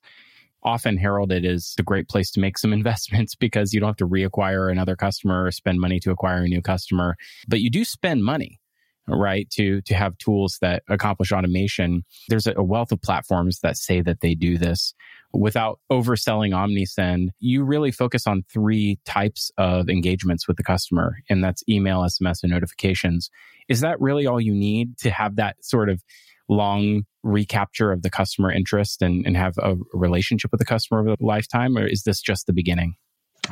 often 0.63 0.97
heralded 0.97 1.45
as 1.45 1.73
a 1.79 1.83
great 1.83 2.07
place 2.07 2.31
to 2.31 2.39
make 2.39 2.57
some 2.57 2.73
investments 2.81 3.35
because 3.35 3.73
you 3.73 3.79
don't 3.79 3.89
have 3.89 3.97
to 3.97 4.07
reacquire 4.07 4.71
another 4.71 4.95
customer 4.95 5.45
or 5.45 5.51
spend 5.51 5.79
money 5.79 5.99
to 5.99 6.11
acquire 6.11 6.43
a 6.43 6.47
new 6.47 6.61
customer, 6.61 7.15
but 7.47 7.61
you 7.61 7.69
do 7.69 7.83
spend 7.83 8.23
money 8.23 8.59
right? 9.07 9.49
To 9.51 9.81
to 9.81 9.95
have 9.95 10.17
tools 10.17 10.57
that 10.61 10.83
accomplish 10.89 11.31
automation. 11.31 12.03
There's 12.29 12.47
a 12.47 12.63
wealth 12.63 12.91
of 12.91 13.01
platforms 13.01 13.59
that 13.61 13.77
say 13.77 14.01
that 14.01 14.21
they 14.21 14.35
do 14.35 14.57
this 14.57 14.93
without 15.33 15.79
overselling 15.91 16.51
OmniSend. 16.51 17.29
You 17.39 17.63
really 17.63 17.91
focus 17.91 18.27
on 18.27 18.43
three 18.51 18.99
types 19.05 19.51
of 19.57 19.89
engagements 19.89 20.47
with 20.47 20.57
the 20.57 20.63
customer, 20.63 21.17
and 21.29 21.43
that's 21.43 21.63
email, 21.69 22.01
SMS, 22.01 22.43
and 22.43 22.51
notifications. 22.51 23.29
Is 23.69 23.81
that 23.81 23.99
really 24.01 24.25
all 24.25 24.41
you 24.41 24.53
need 24.53 24.97
to 24.99 25.09
have 25.09 25.37
that 25.37 25.63
sort 25.63 25.89
of 25.89 26.03
long 26.49 27.03
recapture 27.23 27.91
of 27.91 28.01
the 28.01 28.09
customer 28.09 28.51
interest 28.51 29.01
and, 29.01 29.25
and 29.25 29.37
have 29.37 29.57
a 29.57 29.75
relationship 29.93 30.51
with 30.51 30.59
the 30.59 30.65
customer 30.65 30.99
over 30.99 31.15
the 31.17 31.25
lifetime, 31.25 31.77
or 31.77 31.87
is 31.87 32.03
this 32.03 32.21
just 32.21 32.47
the 32.47 32.53
beginning? 32.53 32.95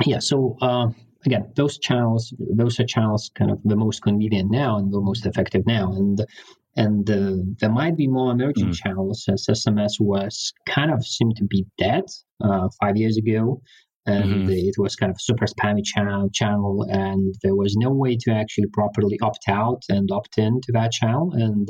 Yeah. 0.04 0.18
So 0.18 0.56
uh, 0.60 0.88
again, 1.24 1.50
those 1.56 1.78
channels, 1.78 2.34
those 2.38 2.78
are 2.80 2.84
channels 2.84 3.30
kind 3.34 3.50
of 3.50 3.60
the 3.64 3.76
most 3.76 4.02
convenient 4.02 4.50
now 4.50 4.76
and 4.76 4.92
the 4.92 5.00
most 5.00 5.26
effective 5.26 5.66
now, 5.66 5.92
and 5.92 6.24
and 6.76 7.10
uh, 7.10 7.36
there 7.60 7.70
might 7.70 7.96
be 7.96 8.06
more 8.06 8.32
emerging 8.32 8.68
mm. 8.68 8.74
channels 8.74 9.24
as 9.28 9.46
SMS 9.48 9.94
was 9.98 10.52
kind 10.68 10.92
of 10.92 11.04
seemed 11.04 11.36
to 11.36 11.44
be 11.44 11.66
dead 11.78 12.04
uh, 12.42 12.68
five 12.80 12.96
years 12.96 13.16
ago. 13.16 13.60
And 14.06 14.48
mm-hmm. 14.48 14.50
it 14.50 14.76
was 14.78 14.96
kind 14.96 15.10
of 15.10 15.20
super 15.20 15.44
spammy 15.46 15.84
channel, 15.84 16.30
channel, 16.32 16.86
and 16.88 17.34
there 17.42 17.54
was 17.54 17.76
no 17.76 17.90
way 17.90 18.16
to 18.20 18.32
actually 18.32 18.68
properly 18.72 19.18
opt 19.20 19.44
out 19.46 19.82
and 19.90 20.10
opt 20.10 20.38
in 20.38 20.60
to 20.62 20.72
that 20.72 20.90
channel. 20.92 21.32
And 21.34 21.68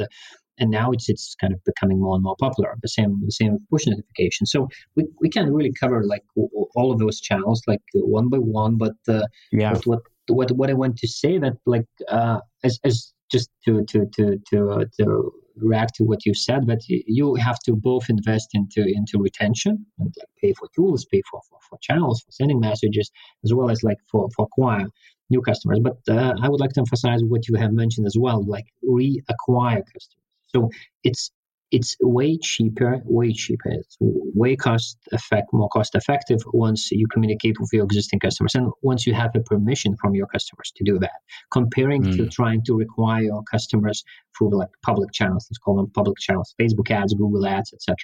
and 0.56 0.70
now 0.70 0.92
it's 0.92 1.08
it's 1.08 1.34
kind 1.40 1.52
of 1.52 1.58
becoming 1.64 2.00
more 2.00 2.14
and 2.14 2.22
more 2.22 2.36
popular. 2.38 2.76
The 2.82 2.88
same 2.88 3.16
the 3.24 3.32
same 3.32 3.58
push 3.68 3.86
notification. 3.86 4.46
So 4.46 4.68
we, 4.94 5.06
we 5.20 5.28
can 5.28 5.52
really 5.52 5.72
cover 5.72 6.04
like 6.04 6.22
all 6.36 6.92
of 6.92 6.98
those 6.98 7.20
channels 7.20 7.62
like 7.66 7.80
one 7.94 8.28
by 8.28 8.38
one. 8.38 8.78
But 8.78 8.94
uh, 9.08 9.22
yeah, 9.50 9.72
what, 9.72 9.86
what 9.86 10.00
what 10.28 10.50
what 10.52 10.70
I 10.70 10.74
want 10.74 10.98
to 10.98 11.08
say 11.08 11.38
that 11.38 11.54
like 11.66 11.86
uh, 12.08 12.38
as 12.62 12.78
as 12.84 13.12
just 13.30 13.50
to 13.64 13.84
to 13.84 14.06
to 14.16 14.40
to 14.50 14.70
uh, 14.70 14.84
to 14.98 15.32
react 15.56 15.94
to 15.96 16.04
what 16.04 16.24
you 16.24 16.34
said, 16.34 16.66
but 16.66 16.80
you 16.88 17.34
have 17.34 17.58
to 17.60 17.72
both 17.74 18.08
invest 18.08 18.48
into 18.54 18.82
into 18.86 19.18
retention 19.18 19.86
and 19.98 20.14
like 20.18 20.28
pay 20.40 20.52
for 20.52 20.68
tools, 20.74 21.04
pay 21.04 21.22
for, 21.30 21.40
for, 21.48 21.58
for 21.68 21.78
channels, 21.80 22.22
for 22.22 22.32
sending 22.32 22.60
messages, 22.60 23.10
as 23.44 23.52
well 23.54 23.70
as 23.70 23.82
like 23.82 23.98
for 24.10 24.28
for 24.34 24.46
acquire 24.46 24.86
new 25.28 25.40
customers. 25.42 25.80
But 25.80 25.98
uh, 26.08 26.34
I 26.42 26.48
would 26.48 26.60
like 26.60 26.72
to 26.72 26.80
emphasize 26.80 27.20
what 27.24 27.48
you 27.48 27.56
have 27.56 27.72
mentioned 27.72 28.06
as 28.06 28.16
well, 28.18 28.44
like 28.44 28.66
reacquire 28.84 29.82
customers. 29.92 30.16
So 30.48 30.70
it's 31.04 31.30
it's 31.70 31.96
way 32.00 32.38
cheaper, 32.38 33.00
way 33.04 33.32
cheaper. 33.32 33.70
It's 33.70 33.96
way 34.00 34.56
cost 34.56 34.98
effect, 35.12 35.52
more 35.52 35.68
cost 35.68 35.94
effective 35.94 36.42
once 36.52 36.90
you 36.90 37.06
communicate 37.06 37.60
with 37.60 37.70
your 37.72 37.84
existing 37.84 38.18
customers 38.18 38.54
and 38.54 38.72
once 38.82 39.06
you 39.06 39.14
have 39.14 39.30
a 39.36 39.40
permission 39.40 39.96
from 39.96 40.14
your 40.14 40.26
customers 40.26 40.72
to 40.76 40.84
do 40.84 40.98
that. 40.98 41.20
Comparing 41.52 42.02
mm. 42.02 42.16
to 42.16 42.28
trying 42.28 42.62
to 42.64 42.74
require 42.74 43.22
your 43.22 43.42
customers 43.44 44.04
through 44.36 44.56
like 44.56 44.70
public 44.82 45.12
channels, 45.12 45.46
let's 45.50 45.58
call 45.58 45.76
them 45.76 45.90
public 45.90 46.18
channels, 46.18 46.54
Facebook 46.60 46.90
ads, 46.90 47.14
Google 47.14 47.46
ads, 47.46 47.72
etc. 47.72 47.96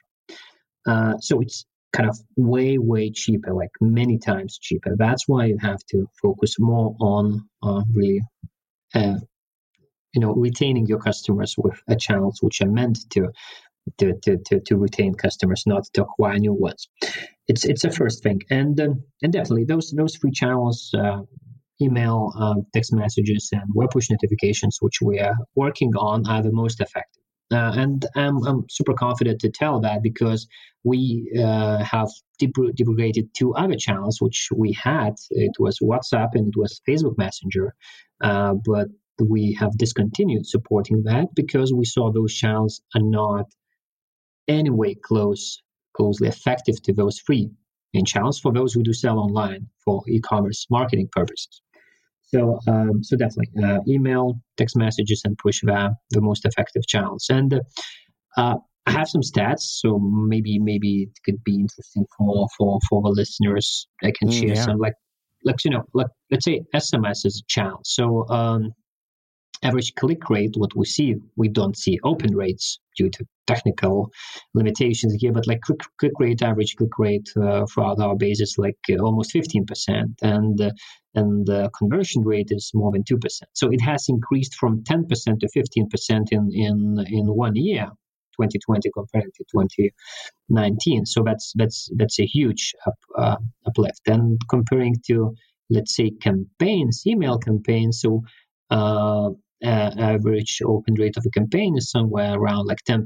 Uh, 0.87 1.19
so 1.19 1.41
it's 1.41 1.65
kind 1.93 2.09
of 2.09 2.19
way, 2.37 2.79
way 2.79 3.11
cheaper, 3.11 3.53
like 3.53 3.71
many 3.81 4.19
times 4.19 4.59
cheaper. 4.59 4.95
That's 4.97 5.27
why 5.27 5.47
you 5.47 5.59
have 5.61 5.81
to 5.91 6.07
focus 6.23 6.57
more 6.59 6.95
on 7.01 7.49
uh, 7.63 7.83
really 7.93 8.21
uh, 8.95 9.17
you 10.17 10.21
know 10.23 10.33
retaining 10.33 10.87
your 10.87 10.99
customers 10.99 11.55
with 11.59 11.79
a 11.89 11.95
channels 11.95 12.39
which 12.41 12.61
are 12.63 12.73
meant 12.81 12.99
to 13.11 13.29
to, 13.99 14.15
to, 14.25 14.37
to, 14.47 14.61
to 14.61 14.77
retain 14.77 15.15
customers, 15.15 15.63
not 15.65 15.85
to 15.95 16.03
acquire 16.03 16.39
new 16.39 16.53
ones. 16.53 16.89
It's 17.47 17.65
it's 17.65 17.85
a 17.85 17.91
first 17.91 18.23
thing, 18.23 18.41
and 18.51 18.81
um, 18.81 19.05
and 19.23 19.33
definitely 19.33 19.65
those 19.65 19.93
those 19.97 20.17
three 20.17 20.33
channels, 20.33 20.91
uh, 20.99 21.21
email, 21.81 22.33
uh, 22.37 22.57
text 22.75 22.93
messages, 22.93 23.51
and 23.53 23.63
web 23.75 23.91
push 23.91 24.11
notifications, 24.11 24.79
which 24.81 25.01
we 25.01 25.21
are 25.21 25.37
working 25.55 25.93
on, 25.97 26.27
are 26.27 26.43
the 26.43 26.51
most 26.53 26.81
effective. 26.81 27.23
Uh, 27.53 27.73
and 27.77 28.07
I'm, 28.17 28.45
I'm 28.45 28.65
super 28.69 28.93
confident 28.93 29.41
to 29.43 29.51
tell 29.51 29.79
that 29.83 30.03
because 30.03 30.49
we 30.83 31.31
uh, 31.39 31.79
have 31.85 32.09
deprecated 32.41 33.29
two 33.35 33.55
other 33.55 33.77
channels 33.77 34.21
which 34.21 34.49
we 34.53 34.73
had. 34.73 35.15
It 35.31 35.53
was 35.61 35.79
WhatsApp 35.79 36.31
and 36.35 36.49
it 36.49 36.57
was 36.57 36.81
Facebook 36.89 37.17
Messenger. 37.17 37.73
Uh, 38.21 38.55
but 38.65 38.89
we 39.21 39.57
have 39.59 39.77
discontinued 39.79 40.47
supporting 40.47 41.03
that 41.05 41.27
because 41.35 41.73
we 41.73 41.85
saw 41.85 42.13
those 42.13 42.35
channels 42.35 42.83
are 42.95 43.03
not 43.03 43.47
anyway 44.49 44.95
close 44.95 45.63
closely 45.97 46.29
effective 46.29 46.81
to 46.83 46.93
those 46.93 47.19
free 47.19 47.51
channels 48.05 48.39
for 48.39 48.53
those 48.53 48.75
who 48.75 48.83
do 48.83 48.93
sell 48.93 49.19
online 49.19 49.69
for 49.85 50.03
e-commerce 50.09 50.67
marketing 50.71 51.09
purposes. 51.11 51.63
So, 52.25 52.59
um, 52.69 53.03
so 53.03 53.17
definitely 53.17 53.65
uh, 53.65 53.79
email, 53.89 54.41
text 54.57 54.77
messages, 54.77 55.23
and 55.25 55.39
push 55.39 55.61
the 55.63 55.95
the 56.11 56.21
most 56.21 56.45
effective 56.45 56.87
channels. 56.87 57.27
And 57.31 57.61
uh, 58.37 58.57
I 58.85 58.91
have 58.91 59.09
some 59.09 59.23
stats, 59.23 59.61
so 59.61 59.99
maybe 59.99 60.59
maybe 60.59 61.05
it 61.05 61.19
could 61.25 61.43
be 61.45 61.55
interesting 61.55 62.05
for 62.19 62.49
for 62.59 62.81
for 62.89 63.03
the 63.03 63.11
listeners. 63.11 63.87
I 64.03 64.13
can 64.19 64.29
mm, 64.29 64.39
share 64.39 64.57
yeah. 64.57 64.65
some 64.65 64.79
like 64.79 64.95
like 65.45 65.65
you 65.65 65.71
know 65.71 65.85
like 65.95 66.09
let's 66.31 66.45
say 66.45 66.63
SMS 66.75 67.25
is 67.25 67.43
a 67.43 67.47
channel. 67.49 67.81
So 67.85 68.29
um, 68.29 68.73
average 69.63 69.95
click 69.95 70.29
rate, 70.31 70.55
what 70.57 70.75
we 70.77 70.87
see, 70.87 71.17
we 71.37 71.49
don't 71.49 71.77
see 71.77 71.99
open 72.03 72.35
rates 72.35 72.79
due 72.97 73.11
to 73.11 73.27
technical 73.47 74.11
limitations 74.55 75.15
here, 75.15 75.33
but 75.33 75.47
like 75.47 75.61
click, 75.61 75.81
click 75.99 76.13
rate, 76.19 76.43
average 76.43 76.77
click 76.77 76.99
rate 76.99 77.29
uh, 77.41 77.65
throughout 77.67 78.01
our 78.01 78.17
base 78.17 78.41
is 78.41 78.57
like 78.59 78.79
uh, 78.91 79.03
almost 79.03 79.33
15%, 79.35 80.15
and 80.23 80.61
uh, 80.61 80.71
and 81.15 81.47
the 81.47 81.71
conversion 81.79 82.23
rate 82.23 82.49
is 82.51 82.71
more 82.75 82.93
than 82.93 83.03
2%. 83.03 83.19
So 83.55 83.71
it 83.71 83.81
has 83.81 84.07
increased 84.09 84.55
from 84.55 84.85
10% 84.85 85.09
to 85.41 85.49
15% 85.57 86.27
in, 86.31 86.51
in, 86.53 87.05
in 87.09 87.27
one 87.27 87.57
year. 87.57 87.89
2020 88.39 88.91
compared 88.95 89.33
to 89.35 89.45
2019, 89.51 91.07
so 91.07 91.23
that's 91.25 91.53
that's 91.57 91.89
that's 91.97 92.21
a 92.21 92.27
huge 92.27 92.75
up, 92.87 92.95
uh, 93.17 93.37
uplift. 93.67 94.03
And 94.07 94.39
comparing 94.51 94.97
to 95.07 95.35
let's 95.71 95.97
say 95.97 96.11
campaigns, 96.11 97.05
email 97.07 97.39
campaigns, 97.39 98.03
so 98.03 98.23
uh, 98.71 99.31
uh, 99.65 99.91
average 99.99 100.61
open 100.65 100.95
rate 100.95 101.17
of 101.17 101.25
a 101.27 101.31
campaign 101.31 101.77
is 101.77 101.91
somewhere 101.91 102.35
around 102.35 102.67
like 102.67 102.83
10%. 102.89 103.05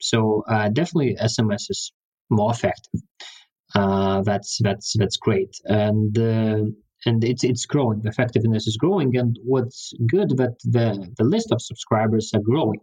So 0.00 0.44
uh, 0.48 0.68
definitely 0.68 1.16
SMS 1.20 1.70
is 1.70 1.92
more 2.30 2.50
effective. 2.50 3.00
Uh, 3.74 4.22
that's 4.22 4.58
that's 4.62 4.94
that's 4.98 5.16
great, 5.16 5.56
and 5.64 6.18
uh, 6.18 6.64
and 7.06 7.24
it's 7.24 7.42
it's 7.42 7.64
growing. 7.64 8.02
The 8.02 8.10
effectiveness 8.10 8.66
is 8.66 8.76
growing, 8.76 9.16
and 9.16 9.38
what's 9.42 9.94
good 10.10 10.36
that 10.36 10.56
the 10.64 11.08
the 11.16 11.24
list 11.24 11.52
of 11.52 11.62
subscribers 11.62 12.32
are 12.34 12.42
growing, 12.42 12.80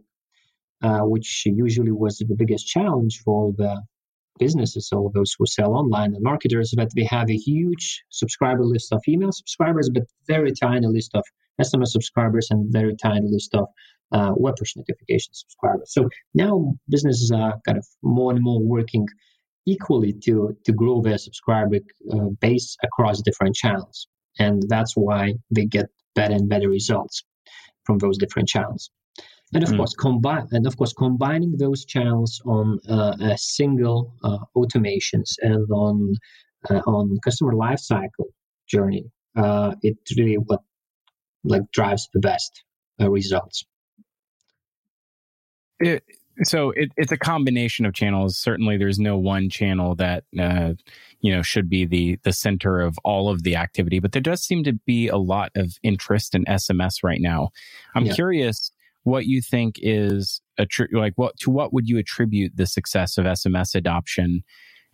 uh, 0.82 1.02
which 1.02 1.44
usually 1.46 1.92
was 1.92 2.18
the 2.18 2.36
biggest 2.36 2.66
challenge 2.68 3.22
for 3.24 3.54
the 3.56 3.84
businesses, 4.40 4.90
all 4.92 5.12
those 5.14 5.36
who 5.38 5.46
sell 5.46 5.74
online 5.76 6.16
and 6.16 6.24
marketers, 6.24 6.74
that 6.78 6.90
they 6.96 7.04
have 7.04 7.30
a 7.30 7.36
huge 7.36 8.04
subscriber 8.10 8.64
list 8.64 8.92
of 8.92 9.02
email 9.08 9.32
subscribers, 9.32 9.90
but 9.94 10.04
very 10.28 10.52
tiny 10.52 10.88
list 10.88 11.12
of 11.14 11.24
SMS 11.62 11.88
subscribers 11.88 12.48
and 12.50 12.72
very 12.72 12.96
tiny 12.96 13.28
list 13.30 13.54
of 13.54 13.68
uh, 14.12 14.32
web 14.36 14.56
push 14.58 14.76
notification 14.76 15.34
subscribers. 15.34 15.92
So 15.94 16.10
now 16.34 16.74
businesses 16.88 17.32
are 17.32 17.60
kind 17.66 17.78
of 17.78 17.86
more 18.02 18.32
and 18.32 18.42
more 18.42 18.62
working 18.62 19.08
equally 19.66 20.14
to 20.14 20.58
to 20.66 20.72
grow 20.72 21.02
their 21.02 21.18
subscriber 21.18 21.80
uh, 22.12 22.30
base 22.40 22.78
across 22.84 23.22
different 23.22 23.56
channels, 23.56 24.08
and 24.40 24.64
that's 24.68 24.94
why 24.96 25.34
they 25.52 25.66
get 25.66 25.88
better 26.16 26.34
and 26.34 26.50
better 26.50 26.70
results 26.70 27.24
from 27.86 27.98
those 28.00 28.18
different 28.18 28.48
channels. 28.48 28.90
And 29.54 29.64
of 29.64 29.70
mm. 29.70 29.78
course, 29.78 29.96
combine 29.96 30.48
and 30.52 30.68
of 30.68 30.78
course 30.78 30.94
combining 30.94 31.58
those 31.58 31.86
channels 31.86 32.42
on 32.46 32.80
uh, 32.88 33.16
a 33.20 33.38
single 33.38 34.14
uh, 34.24 34.38
automations 34.56 35.36
and 35.42 35.66
on 35.72 36.14
uh, 36.70 36.82
on 36.86 37.18
customer 37.24 37.54
lifecycle 37.54 38.30
journey. 38.68 39.06
Uh, 39.36 39.74
it 39.82 39.98
really 40.18 40.36
what 40.36 40.62
like 41.44 41.64
drives 41.72 42.10
the 42.14 42.20
best 42.20 42.64
uh, 43.02 43.10
results. 43.10 43.66
It, 45.80 46.04
so 46.44 46.72
it, 46.72 46.90
it's 46.96 47.12
a 47.12 47.18
combination 47.18 47.86
of 47.86 47.94
channels. 47.94 48.38
Certainly, 48.38 48.78
there's 48.78 49.00
no 49.00 49.18
one 49.18 49.50
channel 49.50 49.96
that 49.96 50.26
uh, 50.40 50.74
you 51.22 51.34
know 51.34 51.42
should 51.42 51.70
be 51.70 51.86
the 51.86 52.20
the 52.24 52.34
center 52.34 52.82
of 52.82 52.98
all 53.04 53.30
of 53.30 53.44
the 53.44 53.56
activity, 53.56 54.00
but 54.00 54.12
there 54.12 54.22
does 54.22 54.44
seem 54.44 54.64
to 54.64 54.74
be 54.86 55.08
a 55.08 55.18
lot 55.18 55.52
of 55.56 55.74
interest 55.84 56.36
in 56.36 56.46
SMS 56.46 57.04
right 57.04 57.22
now. 57.22 57.50
I'm 57.96 58.06
yeah. 58.06 58.14
curious 58.14 58.72
what 59.10 59.26
you 59.26 59.42
think 59.42 59.76
is 59.80 60.42
a 60.58 60.68
like 60.92 61.14
what 61.16 61.38
to 61.40 61.50
what 61.50 61.74
would 61.74 61.88
you 61.88 61.98
attribute 61.98 62.54
the 62.56 62.68
success 62.68 63.18
of 63.18 63.26
SMS 63.26 63.76
adoption 63.76 64.44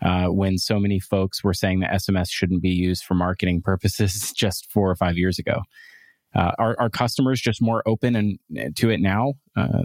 uh, 0.02 0.28
when 0.28 0.58
so 0.58 0.80
many 0.80 1.00
folks 1.00 1.44
were 1.44 1.54
saying 1.54 1.80
that 1.82 1.92
SMS 1.92 2.30
shouldn't 2.30 2.62
be 2.62 2.70
used 2.70 3.04
for 3.04 3.14
marketing 3.14 3.62
purposes 3.62 4.32
just 4.38 4.72
four 4.72 4.90
or 4.90 4.96
five 4.96 5.18
years 5.18 5.40
ago? 5.40 5.62
Uh, 6.34 6.52
are, 6.60 6.76
are 6.80 6.90
customers 6.90 7.40
just 7.40 7.62
more 7.62 7.82
open 7.86 8.16
and 8.16 8.76
to 8.76 8.90
it 8.90 9.00
now? 9.00 9.34
Uh, 9.56 9.84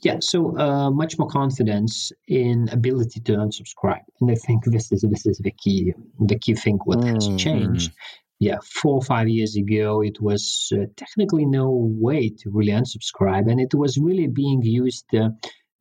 yeah, 0.00 0.18
so 0.20 0.56
uh, 0.58 0.90
much 0.90 1.18
more 1.18 1.28
confidence 1.28 2.12
in 2.28 2.68
ability 2.70 3.20
to 3.20 3.32
unsubscribe, 3.32 4.04
and 4.20 4.30
I 4.30 4.36
think 4.36 4.64
this 4.64 4.92
is 4.92 5.02
this 5.02 5.26
is 5.26 5.38
the 5.38 5.50
key 5.50 5.92
the 6.20 6.38
key 6.38 6.54
thing 6.54 6.78
what 6.84 7.02
has 7.02 7.26
mm-hmm. 7.26 7.36
changed 7.36 7.92
yeah, 8.40 8.58
four 8.64 8.94
or 8.94 9.02
five 9.02 9.28
years 9.28 9.56
ago, 9.56 10.00
it 10.00 10.20
was 10.20 10.72
uh, 10.72 10.86
technically 10.96 11.44
no 11.44 11.70
way 11.70 12.30
to 12.30 12.50
really 12.50 12.72
unsubscribe, 12.72 13.50
and 13.50 13.60
it 13.60 13.74
was 13.74 13.98
really 13.98 14.28
being 14.28 14.62
used 14.62 15.06
uh, 15.14 15.30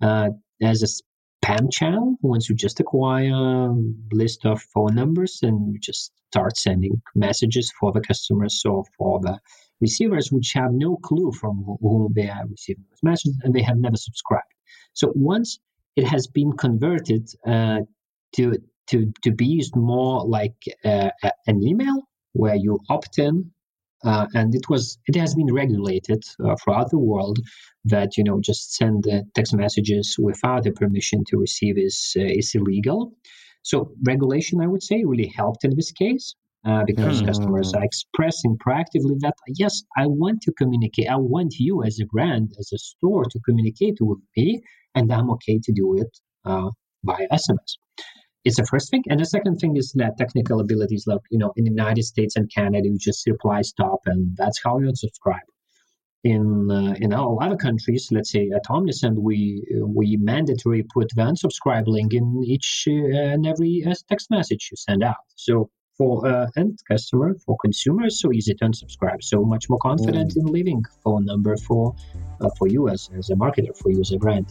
uh, 0.01 0.29
as 0.61 0.81
a 0.81 0.87
spam 0.87 1.71
channel. 1.71 2.15
Once 2.21 2.49
you 2.49 2.55
just 2.55 2.79
acquire 2.79 3.31
a 3.31 3.75
list 4.11 4.45
of 4.45 4.61
phone 4.73 4.95
numbers 4.95 5.39
and 5.43 5.71
you 5.71 5.79
just 5.79 6.11
start 6.31 6.57
sending 6.57 7.01
messages 7.13 7.71
for 7.79 7.91
the 7.91 8.01
customers 8.01 8.63
or 8.65 8.83
for 8.97 9.19
the 9.21 9.39
receivers, 9.79 10.31
which 10.31 10.53
have 10.53 10.71
no 10.71 10.97
clue 10.97 11.31
from 11.31 11.63
whom 11.79 12.11
they 12.15 12.27
are 12.27 12.47
receiving 12.49 12.85
those 12.89 13.03
messages, 13.03 13.37
and 13.43 13.53
they 13.53 13.61
have 13.61 13.77
never 13.77 13.97
subscribed. 13.97 14.51
So 14.93 15.11
once 15.13 15.59
it 15.95 16.05
has 16.05 16.25
been 16.25 16.53
converted 16.53 17.29
uh, 17.45 17.81
to 18.35 18.53
to 18.87 19.13
to 19.23 19.31
be 19.31 19.45
used 19.45 19.75
more 19.75 20.25
like 20.25 20.55
uh, 20.83 21.09
an 21.45 21.61
email 21.63 22.07
where 22.41 22.55
you 22.55 22.79
opt 22.89 23.17
in 23.17 23.51
uh, 24.03 24.27
and 24.33 24.53
it 24.53 24.69
was 24.69 24.97
it 25.07 25.15
has 25.15 25.33
been 25.33 25.51
regulated 25.53 26.23
uh, 26.43 26.55
throughout 26.63 26.89
the 26.91 26.99
world 26.99 27.39
that 27.85 28.17
you 28.17 28.23
know 28.23 28.39
just 28.39 28.73
send 28.75 29.05
text 29.35 29.53
messages 29.55 30.15
without 30.19 30.63
the 30.63 30.71
permission 30.71 31.23
to 31.27 31.37
receive 31.37 31.77
is 31.77 32.13
uh, 32.17 32.21
is 32.23 32.53
illegal 32.53 33.13
so 33.63 33.91
regulation 34.05 34.61
i 34.61 34.67
would 34.67 34.83
say 34.83 35.03
really 35.03 35.31
helped 35.35 35.63
in 35.63 35.75
this 35.75 35.91
case 35.91 36.35
uh, 36.65 36.83
because 36.85 37.21
mm. 37.21 37.27
customers 37.27 37.73
are 37.73 37.83
expressing 37.83 38.57
proactively 38.57 39.17
that 39.19 39.33
yes 39.47 39.83
i 39.97 40.05
want 40.05 40.41
to 40.41 40.51
communicate 40.53 41.09
i 41.09 41.15
want 41.15 41.55
you 41.57 41.83
as 41.83 41.99
a 41.99 42.05
brand 42.05 42.53
as 42.59 42.71
a 42.73 42.77
store 42.77 43.25
to 43.25 43.39
communicate 43.39 43.97
with 43.99 44.19
me 44.35 44.61
and 44.95 45.11
i'm 45.11 45.29
okay 45.31 45.59
to 45.63 45.71
do 45.71 45.97
it 45.97 46.11
uh, 46.45 46.69
by 47.03 47.25
sms 47.31 47.77
it's 48.47 48.55
the 48.55 48.65
first 48.65 48.89
thing. 48.89 49.03
And 49.09 49.19
the 49.19 49.25
second 49.25 49.55
thing 49.57 49.75
is 49.75 49.91
that 50.01 50.17
technical 50.17 50.57
abilities, 50.61 51.03
like, 51.05 51.25
you 51.29 51.39
know, 51.41 51.51
in 51.57 51.63
the 51.65 51.73
United 51.81 52.05
States 52.13 52.33
and 52.37 52.49
Canada, 52.57 52.87
you 52.87 52.97
just 52.97 53.27
reply 53.27 53.61
stop, 53.73 53.99
and 54.05 54.21
that's 54.39 54.59
how 54.63 54.79
you 54.79 54.91
subscribe. 54.95 55.47
In 56.23 56.43
uh, 56.71 56.95
in 57.03 57.09
a 57.13 57.21
lot 57.41 57.51
of 57.51 57.57
countries, 57.67 58.03
let's 58.15 58.31
say 58.35 58.43
at 58.57 58.65
Omnisend, 58.75 59.17
we 59.29 59.39
we 59.99 60.07
mandatory 60.31 60.81
put 60.95 61.07
the 61.15 61.23
unsubscribe 61.29 61.87
link 61.95 62.13
in 62.19 62.25
each 62.53 62.69
uh, 62.87 63.33
and 63.33 63.45
every 63.53 63.73
uh, 63.87 63.93
text 64.09 64.27
message 64.37 64.63
you 64.71 64.77
send 64.87 65.03
out. 65.11 65.23
So 65.35 65.69
for 65.97 66.11
uh, 66.27 66.47
end 66.61 66.79
customer, 66.91 67.29
for 67.45 67.55
consumers, 67.65 68.13
so 68.21 68.27
easy 68.37 68.53
to 68.55 68.63
unsubscribe. 68.69 69.21
So 69.21 69.37
much 69.53 69.65
more 69.71 69.81
confident 69.89 70.29
mm. 70.31 70.39
in 70.39 70.45
leaving 70.55 70.81
phone 71.03 71.25
number 71.31 71.55
for 71.67 71.95
uh, 72.41 72.49
for 72.57 72.67
you 72.73 72.81
as, 72.93 73.09
as 73.19 73.29
a 73.29 73.35
marketer, 73.35 73.73
for 73.81 73.89
you 73.93 73.99
as 74.05 74.11
a 74.17 74.19
brand. 74.25 74.47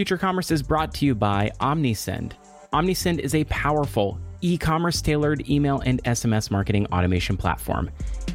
Future 0.00 0.16
Commerce 0.16 0.50
is 0.50 0.62
brought 0.62 0.94
to 0.94 1.04
you 1.04 1.14
by 1.14 1.50
Omnisend. 1.60 2.32
Omnisend 2.72 3.18
is 3.18 3.34
a 3.34 3.44
powerful 3.44 4.18
e 4.40 4.56
commerce 4.56 5.02
tailored 5.02 5.46
email 5.46 5.82
and 5.84 6.02
SMS 6.04 6.50
marketing 6.50 6.86
automation 6.86 7.36
platform. 7.36 7.90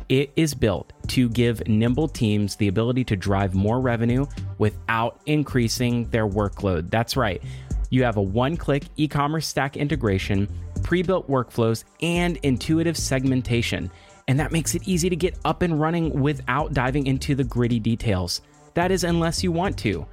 It 0.07 0.31
is 0.36 0.53
built 0.53 0.93
to 1.07 1.27
give 1.27 1.67
nimble 1.67 2.07
teams 2.07 2.55
the 2.55 2.67
ability 2.67 3.03
to 3.05 3.15
drive 3.15 3.55
more 3.55 3.81
revenue 3.81 4.27
without 4.60 5.19
increasing 5.25 6.07
their 6.12 6.27
workload. 6.27 6.91
That's 6.91 7.17
right. 7.17 7.41
You 7.89 8.03
have 8.03 8.17
a 8.17 8.22
one 8.22 8.57
click 8.57 8.84
e 8.98 9.07
commerce 9.07 9.48
stack 9.48 9.75
integration, 9.75 10.48
pre 10.84 11.01
built 11.01 11.27
workflows, 11.27 11.84
and 12.00 12.38
intuitive 12.43 12.95
segmentation. 12.95 13.89
And 14.27 14.39
that 14.39 14.51
makes 14.51 14.75
it 14.75 14.88
easy 14.88 15.10
to 15.10 15.15
get 15.15 15.39
up 15.45 15.63
and 15.63 15.81
running 15.81 16.22
without 16.22 16.75
diving 16.75 17.07
into 17.07 17.34
the 17.34 17.43
gritty 17.43 17.79
details. 17.79 18.41
That 18.75 18.91
is, 18.91 19.03
unless 19.03 19.43
you 19.43 19.51
want 19.51 19.80
to. 19.80 20.06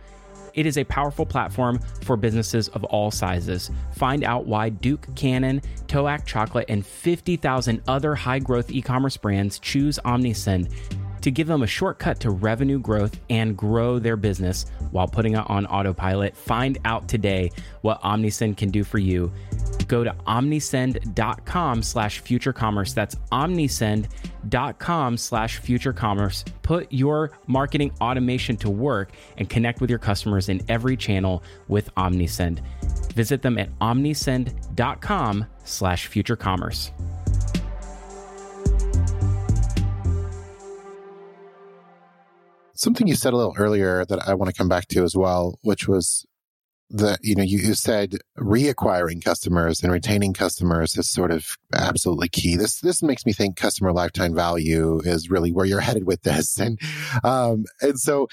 It 0.54 0.66
is 0.66 0.78
a 0.78 0.84
powerful 0.84 1.26
platform 1.26 1.80
for 2.02 2.16
businesses 2.16 2.68
of 2.68 2.84
all 2.84 3.10
sizes. 3.10 3.70
Find 3.94 4.24
out 4.24 4.46
why 4.46 4.68
Duke 4.68 5.06
Cannon, 5.14 5.62
Toac 5.86 6.26
Chocolate, 6.26 6.66
and 6.68 6.84
50,000 6.84 7.82
other 7.88 8.14
high 8.14 8.38
growth 8.38 8.70
e 8.70 8.82
commerce 8.82 9.16
brands 9.16 9.58
choose 9.58 9.98
Omnisend 10.04 10.70
to 11.22 11.30
give 11.30 11.46
them 11.46 11.62
a 11.62 11.66
shortcut 11.66 12.20
to 12.20 12.30
revenue 12.30 12.78
growth 12.78 13.18
and 13.30 13.56
grow 13.56 13.98
their 13.98 14.16
business 14.16 14.66
while 14.90 15.08
putting 15.08 15.35
it 15.35 15.50
on 15.50 15.66
autopilot. 15.66 16.37
Find 16.37 16.78
out 16.85 17.08
today 17.08 17.50
what 17.80 18.00
Omnisend 18.02 18.56
can 18.56 18.70
do 18.70 18.85
for 18.85 18.98
you. 18.98 19.32
Go 19.88 20.04
to 20.04 20.12
omnisend.com 20.26 21.82
slash 21.82 22.20
future 22.20 22.52
commerce. 22.52 22.92
That's 22.92 23.14
omnisend.com 23.32 25.16
slash 25.16 25.58
future 25.58 25.92
commerce. 25.92 26.44
Put 26.62 26.92
your 26.92 27.32
marketing 27.46 27.92
automation 28.00 28.56
to 28.58 28.70
work 28.70 29.12
and 29.38 29.48
connect 29.48 29.80
with 29.80 29.90
your 29.90 29.98
customers 29.98 30.48
in 30.48 30.62
every 30.68 30.96
channel 30.96 31.42
with 31.68 31.94
Omnisend. 31.94 32.61
Visit 33.12 33.42
them 33.42 33.58
at 33.58 33.76
omnisend.com 33.80 35.46
slash 35.64 36.08
futurecommerce. 36.08 36.90
Something 42.82 43.06
you 43.06 43.14
said 43.14 43.32
a 43.32 43.36
little 43.36 43.54
earlier 43.56 44.04
that 44.06 44.28
I 44.28 44.34
want 44.34 44.50
to 44.50 44.56
come 44.56 44.68
back 44.68 44.88
to 44.88 45.04
as 45.04 45.16
well, 45.16 45.58
which 45.62 45.86
was 45.86 46.26
that 46.90 47.18
you 47.22 47.34
know 47.34 47.42
you, 47.42 47.72
said 47.74 48.18
reacquiring 48.38 49.24
customers 49.24 49.82
and 49.82 49.90
retaining 49.90 50.34
customers 50.34 50.96
is 50.96 51.08
sort 51.08 51.30
of 51.30 51.56
absolutely 51.74 52.28
key. 52.28 52.56
This 52.56 52.80
this 52.80 53.02
makes 53.02 53.24
me 53.24 53.32
think 53.32 53.56
customer 53.56 53.92
lifetime 53.92 54.34
value 54.34 55.00
is 55.04 55.30
really 55.30 55.52
where 55.52 55.64
you're 55.64 55.80
headed 55.80 56.06
with 56.06 56.22
this, 56.22 56.58
and 56.64 56.78
um, 57.24 57.64
and 57.80 57.98
so 57.98 58.28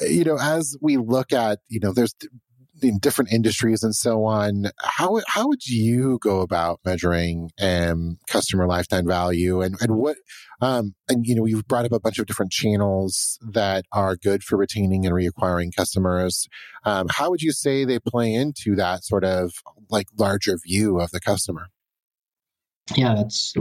you 0.00 0.24
know 0.24 0.38
as 0.40 0.76
we 0.80 0.96
look 0.96 1.32
at 1.32 1.58
you 1.68 1.80
know 1.80 1.92
there's 1.92 2.14
in 2.82 2.98
different 2.98 3.32
industries 3.32 3.82
and 3.82 3.94
so 3.94 4.24
on. 4.24 4.70
How 4.82 5.20
how 5.28 5.48
would 5.48 5.66
you 5.66 6.18
go 6.20 6.40
about 6.40 6.80
measuring 6.84 7.50
um, 7.60 8.18
customer 8.28 8.66
lifetime 8.66 9.06
value 9.06 9.62
and 9.62 9.76
and 9.80 9.96
what 9.96 10.16
um, 10.60 10.94
and 11.08 11.26
you 11.26 11.34
know 11.34 11.46
you've 11.46 11.68
brought 11.68 11.84
up 11.84 11.92
a 11.92 12.00
bunch 12.00 12.18
of 12.18 12.26
different 12.26 12.52
channels 12.52 13.38
that 13.52 13.84
are 13.92 14.16
good 14.16 14.42
for 14.42 14.56
retaining 14.56 15.06
and 15.06 15.14
reacquiring 15.14 15.74
customers. 15.74 16.48
Um, 16.84 17.06
how 17.10 17.30
would 17.30 17.42
you 17.42 17.52
say 17.52 17.84
they 17.84 17.98
play 17.98 18.34
into 18.34 18.74
that 18.76 19.04
sort 19.04 19.24
of 19.24 19.52
like 19.90 20.06
larger 20.18 20.56
view 20.62 21.00
of 21.00 21.10
the 21.10 21.20
customer? 21.20 21.68
Yeah, 22.96 23.14
that's 23.14 23.54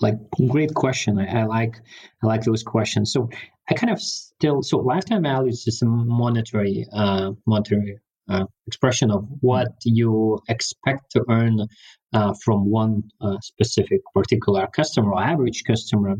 like 0.00 0.14
great 0.48 0.74
question. 0.74 1.18
I, 1.18 1.40
I 1.40 1.44
like 1.44 1.80
I 2.22 2.26
like 2.26 2.42
those 2.42 2.62
questions. 2.62 3.12
So 3.12 3.28
I 3.68 3.74
kind 3.74 3.92
of 3.92 4.00
still 4.00 4.62
so 4.62 4.78
lifetime 4.78 5.22
value 5.22 5.48
is 5.48 5.64
just 5.64 5.82
a 5.82 5.86
monetary 5.86 6.86
uh, 6.92 7.32
monetary 7.46 7.98
uh, 8.30 8.44
expression 8.66 9.10
of 9.10 9.26
what 9.40 9.72
you 9.84 10.38
expect 10.48 11.10
to 11.12 11.24
earn 11.28 11.66
uh, 12.12 12.32
from 12.44 12.70
one 12.70 13.02
uh, 13.20 13.36
specific 13.42 14.00
particular 14.14 14.66
customer 14.68 15.12
or 15.12 15.22
average 15.22 15.62
customer 15.66 16.14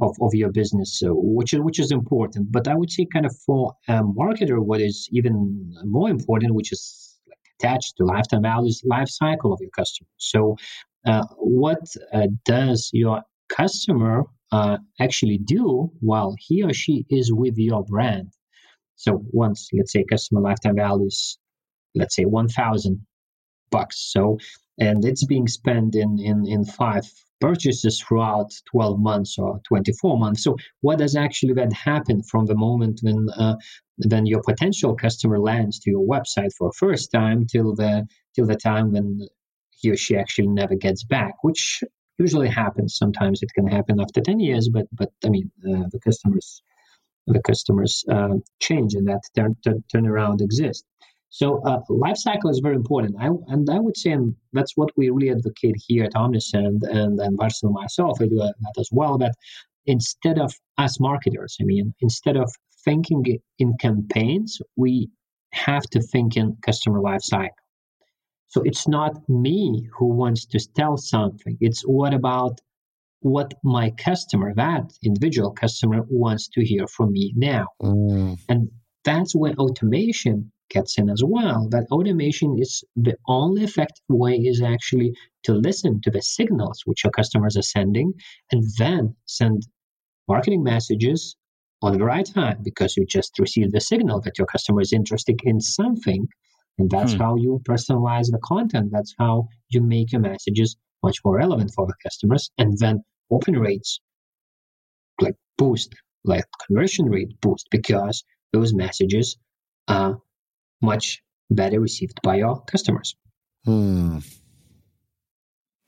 of, 0.00 0.16
of 0.20 0.34
your 0.34 0.50
business, 0.50 0.98
so 0.98 1.14
which 1.14 1.52
is 1.54 1.60
which 1.60 1.78
is 1.78 1.90
important. 1.92 2.50
But 2.50 2.68
I 2.68 2.74
would 2.74 2.90
say, 2.90 3.06
kind 3.12 3.26
of 3.26 3.34
for 3.46 3.74
a 3.88 4.02
marketer, 4.02 4.58
what 4.58 4.80
is 4.80 5.08
even 5.12 5.34
more 5.84 6.10
important, 6.10 6.54
which 6.54 6.72
is 6.72 7.18
attached 7.60 7.96
to 7.98 8.04
lifetime 8.04 8.42
values, 8.42 8.82
life 8.84 9.08
cycle 9.08 9.52
of 9.52 9.60
your 9.60 9.70
customer. 9.70 10.08
So, 10.18 10.56
uh, 11.06 11.24
what 11.38 11.82
uh, 12.12 12.28
does 12.44 12.90
your 12.92 13.22
customer 13.48 14.24
uh, 14.50 14.78
actually 15.00 15.38
do 15.38 15.90
while 16.00 16.34
he 16.38 16.62
or 16.62 16.72
she 16.72 17.06
is 17.08 17.32
with 17.32 17.56
your 17.56 17.84
brand? 17.84 18.32
So 18.96 19.24
once, 19.32 19.68
let's 19.72 19.92
say, 19.92 20.04
customer 20.08 20.40
lifetime 20.40 20.76
values 20.76 21.38
let's 21.94 22.16
say 22.16 22.24
1000 22.24 23.06
bucks. 23.70 24.12
So 24.12 24.38
and 24.78 25.04
it's 25.04 25.24
being 25.24 25.48
spent 25.48 25.94
in 25.96 26.18
in 26.18 26.46
in 26.46 26.64
five 26.64 27.04
purchases 27.40 28.00
throughout 28.00 28.50
12 28.70 29.00
months 29.00 29.36
or 29.38 29.60
24 29.66 30.18
months. 30.18 30.44
So 30.44 30.56
what 30.80 30.98
does 30.98 31.16
actually 31.16 31.54
that 31.54 31.72
happen 31.72 32.22
from 32.22 32.46
the 32.46 32.54
moment 32.54 33.00
when 33.02 33.28
uh, 33.36 33.56
when 34.08 34.26
your 34.26 34.42
potential 34.42 34.94
customer 34.94 35.38
lands 35.40 35.80
to 35.80 35.90
your 35.90 36.06
website 36.06 36.52
for 36.56 36.72
first 36.72 37.10
time 37.12 37.46
till 37.46 37.74
the 37.74 38.06
till 38.34 38.46
the 38.46 38.56
time 38.56 38.92
when 38.92 39.20
he 39.70 39.90
or 39.90 39.96
she 39.96 40.16
actually 40.16 40.48
never 40.48 40.76
gets 40.76 41.04
back 41.04 41.34
which 41.42 41.82
usually 42.18 42.48
happens. 42.48 42.96
Sometimes 42.96 43.42
it 43.42 43.50
can 43.54 43.66
happen 43.66 44.00
after 44.00 44.20
10 44.20 44.38
years 44.40 44.68
but 44.72 44.86
but 44.92 45.10
i 45.24 45.28
mean 45.28 45.50
uh, 45.68 45.86
the 45.92 46.00
customers 46.00 46.62
the 47.26 47.42
customers 47.42 48.04
uh, 48.10 48.34
change 48.60 48.94
and 48.94 49.08
that 49.08 49.22
turn, 49.36 49.56
turn, 49.64 49.84
turnaround 49.92 50.40
exists 50.40 50.84
so 51.34 51.62
uh, 51.62 51.80
life 51.88 52.18
cycle 52.18 52.50
is 52.50 52.58
very 52.58 52.76
important. 52.76 53.16
I, 53.18 53.28
and 53.48 53.66
I 53.70 53.78
would 53.78 53.96
say, 53.96 54.10
and 54.10 54.34
that's 54.52 54.76
what 54.76 54.90
we 54.98 55.08
really 55.08 55.30
advocate 55.30 55.76
here 55.78 56.04
at 56.04 56.12
Omnisend 56.12 56.82
and, 56.82 57.18
and 57.18 57.36
Marcel 57.38 57.72
myself, 57.72 58.20
I 58.20 58.26
do 58.26 58.36
that 58.36 58.54
as 58.78 58.90
well, 58.92 59.16
that 59.16 59.34
instead 59.86 60.38
of 60.38 60.52
us 60.76 61.00
marketers, 61.00 61.56
I 61.58 61.64
mean, 61.64 61.94
instead 62.00 62.36
of 62.36 62.52
thinking 62.84 63.24
in 63.58 63.78
campaigns, 63.78 64.60
we 64.76 65.08
have 65.52 65.84
to 65.92 66.02
think 66.02 66.36
in 66.36 66.58
customer 66.62 67.00
life 67.00 67.22
cycle. 67.22 67.56
So 68.48 68.60
it's 68.66 68.86
not 68.86 69.26
me 69.26 69.88
who 69.96 70.08
wants 70.08 70.44
to 70.44 70.60
tell 70.76 70.98
something. 70.98 71.56
It's 71.62 71.80
what 71.80 72.12
about 72.12 72.60
what 73.20 73.54
my 73.64 73.88
customer, 73.92 74.52
that 74.56 74.92
individual 75.02 75.52
customer, 75.52 76.04
wants 76.10 76.48
to 76.48 76.62
hear 76.62 76.86
from 76.86 77.12
me 77.12 77.32
now. 77.34 77.68
Mm. 77.82 78.38
And 78.50 78.68
that's 79.02 79.34
when 79.34 79.56
automation 79.56 80.52
gets 80.72 80.98
in 80.98 81.10
as 81.10 81.22
well. 81.24 81.68
That 81.70 81.86
automation 81.90 82.56
is 82.58 82.82
the 82.96 83.16
only 83.28 83.62
effective 83.64 84.04
way 84.08 84.36
is 84.36 84.62
actually 84.62 85.14
to 85.44 85.52
listen 85.52 86.00
to 86.02 86.10
the 86.10 86.22
signals 86.22 86.82
which 86.84 87.04
your 87.04 87.10
customers 87.10 87.56
are 87.56 87.68
sending 87.76 88.12
and 88.50 88.64
then 88.78 89.14
send 89.26 89.62
marketing 90.28 90.62
messages 90.62 91.36
on 91.82 91.98
the 91.98 92.04
right 92.04 92.26
time 92.26 92.58
because 92.62 92.96
you 92.96 93.04
just 93.04 93.38
received 93.38 93.72
the 93.72 93.80
signal 93.80 94.20
that 94.20 94.38
your 94.38 94.46
customer 94.46 94.80
is 94.80 94.92
interested 94.92 95.38
in 95.44 95.60
something. 95.60 96.26
And 96.78 96.88
that's 96.90 97.12
hmm. 97.12 97.18
how 97.18 97.34
you 97.36 97.60
personalize 97.68 98.30
the 98.30 98.40
content. 98.42 98.90
That's 98.92 99.14
how 99.18 99.48
you 99.68 99.82
make 99.82 100.12
your 100.12 100.20
messages 100.20 100.76
much 101.02 101.18
more 101.24 101.36
relevant 101.36 101.72
for 101.74 101.86
the 101.86 101.94
customers. 102.02 102.50
And 102.56 102.78
then 102.78 103.02
open 103.30 103.58
rates 103.58 104.00
like 105.20 105.34
boost, 105.58 105.94
like 106.24 106.44
conversion 106.66 107.06
rate 107.06 107.40
boost 107.40 107.66
because 107.70 108.24
those 108.52 108.72
messages 108.72 109.36
are 109.88 110.18
much 110.82 111.22
better 111.50 111.80
received 111.80 112.20
by 112.22 112.36
your 112.36 112.62
customers. 112.62 113.14
Hmm. 113.64 114.18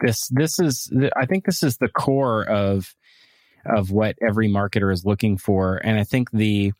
This 0.01 0.29
this 0.29 0.59
is 0.59 0.93
I 1.17 1.27
think 1.27 1.45
this 1.45 1.63
is 1.63 1.79
the 1.79 1.89
core 1.89 2.45
of 2.45 2.95
of 3.67 3.91
what 3.91 4.17
every 4.27 4.49
marketer 4.49 4.93
is 4.93 5.05
looking 5.05 5.39
for. 5.39 5.81
And 5.85 5.99
I 5.99 6.05
think 6.05 6.31
the 6.31 6.73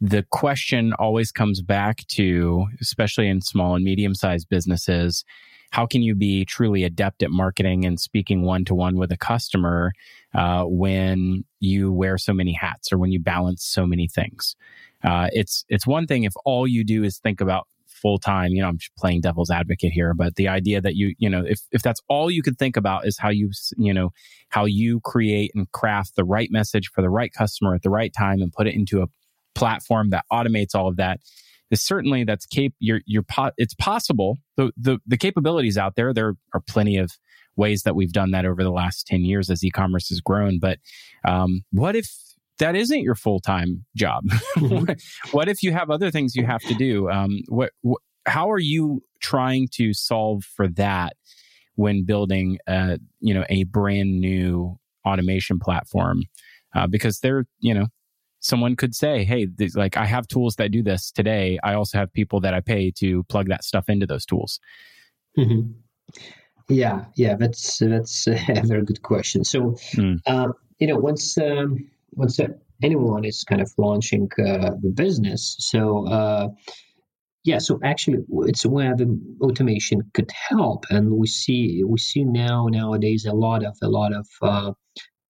the 0.00 0.24
question 0.30 0.92
always 0.92 1.32
comes 1.32 1.60
back 1.60 2.06
to, 2.08 2.66
especially 2.80 3.28
in 3.28 3.40
small 3.40 3.74
and 3.74 3.84
medium 3.84 4.14
sized 4.14 4.48
businesses, 4.48 5.24
how 5.70 5.86
can 5.86 6.02
you 6.02 6.14
be 6.14 6.44
truly 6.44 6.84
adept 6.84 7.22
at 7.22 7.30
marketing 7.30 7.84
and 7.84 8.00
speaking 8.00 8.42
one 8.42 8.64
to 8.66 8.74
one 8.74 8.96
with 8.96 9.12
a 9.12 9.16
customer 9.16 9.92
uh, 10.34 10.64
when 10.64 11.44
you 11.60 11.92
wear 11.92 12.16
so 12.16 12.32
many 12.32 12.52
hats 12.52 12.92
or 12.92 12.98
when 12.98 13.10
you 13.10 13.20
balance 13.20 13.64
so 13.64 13.86
many 13.86 14.08
things? 14.08 14.54
Uh, 15.04 15.28
it's 15.32 15.64
it's 15.68 15.86
one 15.86 16.06
thing 16.06 16.24
if 16.24 16.32
all 16.44 16.66
you 16.66 16.84
do 16.84 17.04
is 17.04 17.18
think 17.18 17.40
about 17.40 17.66
full 17.98 18.18
time, 18.18 18.52
you 18.52 18.62
know, 18.62 18.68
I'm 18.68 18.78
playing 18.96 19.20
devil's 19.20 19.50
advocate 19.50 19.92
here, 19.92 20.14
but 20.14 20.36
the 20.36 20.48
idea 20.48 20.80
that 20.80 20.94
you, 20.94 21.14
you 21.18 21.28
know, 21.28 21.44
if, 21.46 21.60
if 21.72 21.82
that's 21.82 22.00
all 22.08 22.30
you 22.30 22.42
could 22.42 22.58
think 22.58 22.76
about 22.76 23.06
is 23.06 23.18
how 23.18 23.28
you, 23.28 23.50
you 23.76 23.92
know, 23.92 24.10
how 24.48 24.64
you 24.64 25.00
create 25.00 25.50
and 25.54 25.70
craft 25.72 26.16
the 26.16 26.24
right 26.24 26.50
message 26.50 26.90
for 26.94 27.02
the 27.02 27.10
right 27.10 27.32
customer 27.32 27.74
at 27.74 27.82
the 27.82 27.90
right 27.90 28.12
time 28.16 28.40
and 28.40 28.52
put 28.52 28.66
it 28.66 28.74
into 28.74 29.02
a 29.02 29.06
platform 29.54 30.10
that 30.10 30.24
automates 30.32 30.74
all 30.74 30.88
of 30.88 30.96
that, 30.96 31.20
is 31.70 31.82
certainly 31.82 32.24
that's 32.24 32.46
cap, 32.46 32.72
you're, 32.78 33.00
you're, 33.04 33.22
po- 33.22 33.52
it's 33.56 33.74
possible. 33.74 34.38
The, 34.56 34.72
the, 34.76 34.98
the 35.06 35.18
capabilities 35.18 35.76
out 35.76 35.96
there, 35.96 36.14
there 36.14 36.34
are 36.54 36.60
plenty 36.60 36.96
of 36.96 37.10
ways 37.56 37.82
that 37.82 37.96
we've 37.96 38.12
done 38.12 38.30
that 38.30 38.46
over 38.46 38.62
the 38.62 38.70
last 38.70 39.06
10 39.08 39.24
years 39.24 39.50
as 39.50 39.64
e-commerce 39.64 40.08
has 40.10 40.20
grown. 40.20 40.60
But, 40.60 40.78
um, 41.26 41.62
what 41.72 41.96
if, 41.96 42.08
that 42.58 42.76
isn't 42.76 43.00
your 43.00 43.14
full 43.14 43.40
time 43.40 43.84
job. 43.96 44.24
Mm-hmm. 44.56 44.92
what 45.30 45.48
if 45.48 45.62
you 45.62 45.72
have 45.72 45.90
other 45.90 46.10
things 46.10 46.36
you 46.36 46.46
have 46.46 46.62
to 46.62 46.74
do? 46.74 47.08
Um, 47.10 47.40
what, 47.48 47.70
what, 47.82 48.00
how 48.26 48.50
are 48.50 48.58
you 48.58 49.02
trying 49.20 49.68
to 49.72 49.94
solve 49.94 50.44
for 50.44 50.68
that 50.68 51.14
when 51.76 52.04
building, 52.04 52.58
a, 52.66 52.98
you 53.20 53.34
know, 53.34 53.44
a 53.48 53.64
brand 53.64 54.20
new 54.20 54.78
automation 55.06 55.58
platform? 55.58 56.22
Uh, 56.74 56.86
because 56.86 57.20
they're, 57.20 57.46
you 57.60 57.72
know, 57.72 57.86
someone 58.40 58.76
could 58.76 58.94
say, 58.94 59.24
"Hey, 59.24 59.48
like 59.74 59.96
I 59.96 60.04
have 60.04 60.28
tools 60.28 60.56
that 60.56 60.70
do 60.70 60.82
this 60.82 61.10
today. 61.10 61.58
I 61.62 61.74
also 61.74 61.98
have 61.98 62.12
people 62.12 62.40
that 62.40 62.54
I 62.54 62.60
pay 62.60 62.90
to 62.98 63.24
plug 63.24 63.48
that 63.48 63.64
stuff 63.64 63.88
into 63.88 64.06
those 64.06 64.26
tools." 64.26 64.60
Mm-hmm. 65.36 65.72
Yeah, 66.68 67.06
yeah, 67.16 67.34
that's 67.36 67.78
that's 67.78 68.26
a 68.26 68.62
very 68.64 68.84
good 68.84 69.02
question. 69.02 69.44
So, 69.44 69.76
mm. 69.94 70.20
uh, 70.26 70.48
you 70.78 70.86
know, 70.86 70.96
once 70.96 71.38
um, 71.38 71.88
once 72.12 72.38
anyone 72.82 73.24
is 73.24 73.44
kind 73.44 73.60
of 73.60 73.72
launching 73.78 74.28
uh, 74.38 74.70
the 74.82 74.92
business. 74.94 75.56
So 75.58 76.06
uh, 76.06 76.48
yeah, 77.44 77.58
so 77.58 77.78
actually 77.82 78.18
it's 78.46 78.66
where 78.66 78.94
the 78.96 79.18
automation 79.40 80.02
could 80.14 80.30
help, 80.50 80.84
and 80.90 81.10
we 81.10 81.26
see 81.26 81.82
we 81.84 81.98
see 81.98 82.24
now 82.24 82.66
nowadays 82.70 83.24
a 83.26 83.32
lot 83.32 83.64
of 83.64 83.76
a 83.82 83.88
lot 83.88 84.12
of 84.12 84.26
uh, 84.42 84.72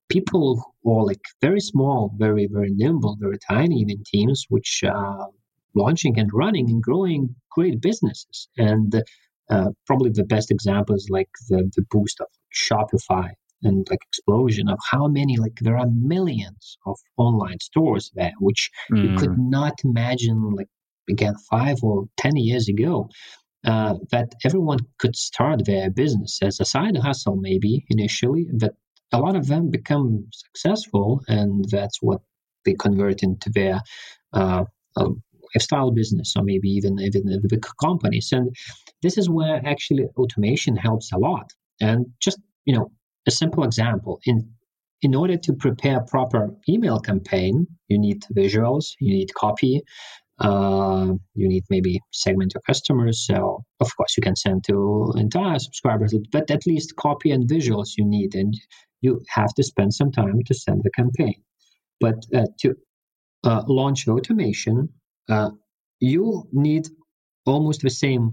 people 0.09 0.75
who 0.83 0.99
are 0.99 1.05
like 1.05 1.21
very 1.41 1.61
small, 1.61 2.13
very 2.17 2.49
very 2.51 2.71
nimble, 2.71 3.17
very 3.21 3.39
tiny 3.39 3.77
even 3.77 4.03
teams, 4.05 4.47
which 4.49 4.83
are 4.85 5.29
launching 5.75 6.19
and 6.19 6.31
running 6.33 6.71
and 6.71 6.83
growing 6.83 7.35
great 7.51 7.81
businesses 7.81 8.49
and. 8.57 9.03
Uh, 9.51 9.71
probably 9.87 10.11
the 10.11 10.25
best 10.25 10.51
example 10.51 10.95
is 10.95 11.09
like 11.09 11.31
the, 11.49 11.71
the 11.75 11.83
boost 11.91 12.21
of 12.21 12.27
Shopify 12.55 13.31
and 13.63 13.87
like 13.91 14.01
explosion 14.09 14.69
of 14.69 14.79
how 14.91 15.09
many 15.09 15.37
like 15.37 15.59
there 15.61 15.77
are 15.77 15.87
millions 15.91 16.79
of 16.87 16.97
online 17.17 17.59
stores 17.61 18.11
there 18.15 18.33
which 18.41 18.71
mm. 18.93 19.03
you 19.03 19.17
could 19.17 19.31
mm. 19.31 19.51
not 19.51 19.75
imagine 19.85 20.55
like 20.55 20.69
again 21.11 21.35
five 21.51 21.79
or 21.83 22.05
ten 22.17 22.37
years 22.37 22.69
ago 22.69 23.09
uh, 23.65 23.95
that 24.11 24.33
everyone 24.45 24.79
could 24.99 25.17
start 25.17 25.65
their 25.65 25.91
business 25.91 26.39
as 26.43 26.61
a 26.61 26.65
side 26.65 26.97
hustle 26.97 27.37
maybe 27.37 27.85
initially 27.91 28.47
but 28.53 28.75
a 29.13 29.19
lot 29.19 29.37
of 29.37 29.47
them 29.47 29.71
become 29.71 30.27
successful 30.33 31.23
and 31.29 31.65
that's 31.71 31.99
what 32.01 32.21
they 32.65 32.75
convert 32.75 33.23
into 33.23 33.51
their 33.51 33.81
uh, 34.33 34.65
um, 34.97 35.23
lifestyle 35.55 35.91
business 35.91 36.35
or 36.37 36.43
maybe 36.45 36.69
even 36.69 36.99
even 37.01 37.25
the 37.27 37.49
big 37.49 37.65
companies 37.81 38.29
and 38.33 38.55
this 39.03 39.17
is 39.17 39.29
where 39.29 39.61
actually 39.65 40.05
automation 40.17 40.77
helps 40.77 41.11
a 41.13 41.19
lot 41.19 41.53
and 41.81 42.07
just 42.21 42.39
you 42.65 42.75
know 42.75 42.91
a 43.29 43.31
simple 43.31 43.65
example 43.65 44.21
in 44.25 44.37
in 45.01 45.15
order 45.15 45.37
to 45.37 45.53
prepare 45.53 46.01
proper 46.01 46.51
email 46.69 46.99
campaign, 46.99 47.55
you 47.87 47.99
need 48.01 48.21
visuals, 48.37 48.85
you 48.99 49.13
need 49.19 49.33
copy, 49.33 49.81
uh, 50.41 51.13
you 51.35 51.49
need 51.49 51.63
maybe 51.71 52.01
segment 52.13 52.53
your 52.55 52.63
customers. 52.63 53.25
So 53.25 53.63
of 53.79 53.97
course 53.97 54.17
you 54.17 54.23
can 54.23 54.35
send 54.35 54.65
to 54.65 55.13
entire 55.17 55.61
subscribers, 55.61 56.13
but 56.33 56.51
at 56.51 56.67
least 56.67 56.97
copy 56.97 57.31
and 57.31 57.49
visuals 57.49 57.91
you 57.97 58.05
need, 58.05 58.35
and 58.35 58.53
you 59.01 59.23
have 59.29 59.55
to 59.55 59.63
spend 59.63 59.95
some 59.95 60.11
time 60.11 60.41
to 60.47 60.55
send 60.55 60.83
the 60.83 60.91
campaign. 60.91 61.39
But 62.01 62.19
uh, 62.35 62.47
to 62.61 62.75
uh, 63.45 63.63
launch 63.69 64.09
automation, 64.09 64.89
uh, 65.29 65.51
you 66.01 66.49
need 66.53 66.89
almost 67.47 67.83
the 67.83 67.97
same 68.05 68.25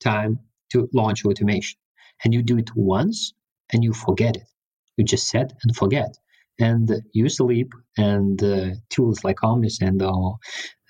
time 0.00 0.40
to 0.72 0.88
launch 0.92 1.24
automation, 1.24 1.78
and 2.22 2.34
you 2.34 2.42
do 2.42 2.58
it 2.58 2.70
once 2.76 3.32
and 3.72 3.82
you 3.84 3.92
forget 3.92 4.36
it. 4.36 4.48
You 4.96 5.04
just 5.04 5.28
set 5.28 5.52
and 5.62 5.76
forget. 5.76 6.16
And 6.60 6.90
you 7.12 7.28
sleep, 7.28 7.72
and 7.96 8.42
uh, 8.42 8.70
tools 8.90 9.24
like 9.24 9.36
Omnisend 9.42 10.02
are 10.02 10.36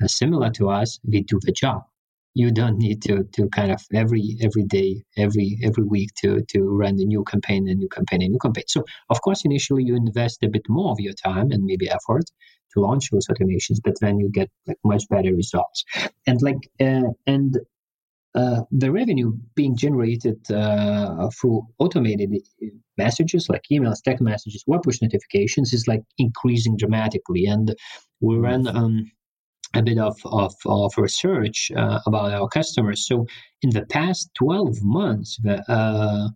uh, 0.03 0.07
similar 0.09 0.51
to 0.53 0.71
us. 0.71 0.99
We 1.05 1.23
do 1.23 1.39
the 1.41 1.53
job. 1.53 1.83
You 2.35 2.51
don't 2.51 2.79
need 2.79 3.03
to 3.03 3.25
to 3.35 3.49
kind 3.49 3.71
of 3.71 3.81
every 3.95 4.37
every 4.43 4.65
day, 4.65 5.05
every 5.17 5.59
every 5.63 5.85
week 5.85 6.11
to 6.23 6.43
to 6.51 6.59
run 6.63 6.95
a 7.01 7.05
new 7.05 7.25
campaign, 7.25 7.69
a 7.69 7.75
new 7.75 7.89
campaign, 7.89 8.23
a 8.23 8.29
new 8.29 8.39
campaign. 8.39 8.65
So 8.69 8.85
of 9.11 9.21
course, 9.23 9.45
initially 9.45 9.85
you 9.85 9.97
invest 9.97 10.43
a 10.43 10.49
bit 10.49 10.67
more 10.69 10.91
of 10.93 11.01
your 11.01 11.15
time 11.15 11.53
and 11.53 11.65
maybe 11.65 11.89
effort 11.91 12.25
to 12.73 12.81
launch 12.81 13.11
those 13.11 13.27
automations, 13.29 13.79
but 13.85 13.95
then 14.01 14.19
you 14.19 14.31
get 14.31 14.49
like 14.67 14.79
much 14.85 15.05
better 15.09 15.35
results. 15.35 15.85
And 16.27 16.41
like 16.43 16.59
uh, 16.81 17.11
and 17.27 17.59
uh, 18.35 18.63
the 18.71 18.91
revenue 18.91 19.33
being 19.55 19.77
generated 19.77 20.39
uh, 20.51 21.29
through 21.39 21.67
automated 21.79 22.31
messages 22.97 23.49
like 23.49 23.63
emails, 23.71 24.03
text 24.03 24.23
messages, 24.23 24.65
web 24.67 24.83
push 24.83 25.03
notifications 25.03 25.73
is 25.73 25.87
like 25.87 26.03
increasing 26.19 26.77
dramatically. 26.77 27.45
And 27.45 27.75
we 28.21 28.35
mm-hmm. 28.35 28.45
ran 28.45 28.67
um, 28.69 29.11
a 29.75 29.83
bit 29.83 29.99
of, 29.99 30.17
of, 30.25 30.55
of 30.65 30.93
research 30.97 31.71
uh, 31.77 32.01
about 32.07 32.33
our 32.33 32.49
customers. 32.49 33.07
So 33.07 33.27
in 33.61 33.71
the 33.71 33.85
past 33.87 34.31
12 34.39 34.77
months, 34.83 35.39
the, 35.43 35.63
uh, 35.71 36.29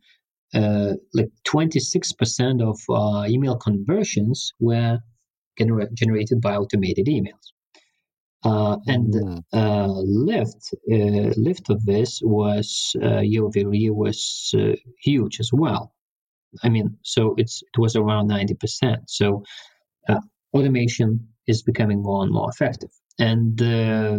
uh, 0.55 0.95
like 1.15 1.31
26% 1.47 2.63
of 2.63 3.29
email 3.31 3.57
conversions 3.57 4.53
were 4.61 4.99
gener- 5.59 5.93
generated 5.95 6.41
by 6.43 6.57
automated 6.57 7.07
emails. 7.07 7.53
Uh, 8.45 8.77
and 8.87 9.15
mm. 9.15 9.43
uh, 9.53 9.89
lift 9.89 10.75
uh, 10.93 11.33
lift 11.37 11.71
of 11.71 11.85
this 11.85 12.21
was 12.23 12.95
uh, 13.03 13.21
year 13.21 13.45
over 13.45 13.75
year 13.75 13.93
was 13.93 14.55
uh, 14.57 14.73
huge 15.03 15.41
as 15.41 15.51
well. 15.53 15.93
I 16.63 16.69
mean, 16.69 16.99
so 17.03 17.35
it's 17.39 17.63
it 17.63 17.79
was 17.79 17.97
around 17.97 18.29
ninety 18.29 18.55
percent. 18.55 19.11
So 19.11 19.43
uh, 20.09 20.21
automation 20.55 21.29
is 21.47 21.63
becoming 21.63 22.03
more 22.03 22.23
and 22.23 22.33
more 22.33 22.51
effective. 22.51 22.91
And 23.19 23.61
uh, 23.61 24.19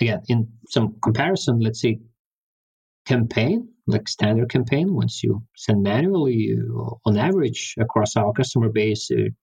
again, 0.00 0.22
in 0.28 0.48
some 0.68 0.96
comparison, 1.00 1.60
let's 1.60 1.80
say 1.80 2.00
campaign 3.06 3.68
like 3.86 4.08
standard 4.08 4.50
campaign, 4.50 4.94
once 4.94 5.22
you 5.22 5.42
send 5.56 5.82
manually, 5.82 6.56
on 7.04 7.18
average 7.18 7.74
across 7.78 8.16
our 8.16 8.32
customer 8.32 8.70
base, 8.70 9.10
it 9.10 9.34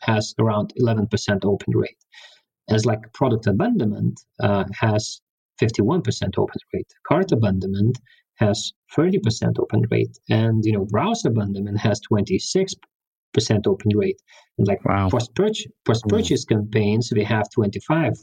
has 0.00 0.34
around 0.38 0.72
eleven 0.76 1.06
percent 1.06 1.44
open 1.44 1.76
rate 1.76 1.98
as 2.70 2.86
like 2.86 3.12
product 3.12 3.46
abandonment 3.46 4.20
uh, 4.40 4.64
has 4.72 5.20
51% 5.60 6.38
open 6.38 6.60
rate. 6.72 6.92
Cart 7.06 7.32
abandonment 7.32 7.98
has 8.36 8.72
30% 8.96 9.58
open 9.58 9.84
rate. 9.90 10.18
And, 10.28 10.64
you 10.64 10.72
know, 10.72 10.86
browser 10.86 11.28
abandonment 11.28 11.78
has 11.78 12.00
26% 12.10 12.76
open 13.66 13.90
rate. 13.94 14.20
And 14.58 14.66
like 14.66 14.84
wow. 14.84 15.08
post-purchase, 15.10 15.66
post-purchase 15.84 16.44
mm. 16.46 16.48
campaigns, 16.48 17.12
we 17.14 17.24
have 17.24 17.44
25% 17.56 18.14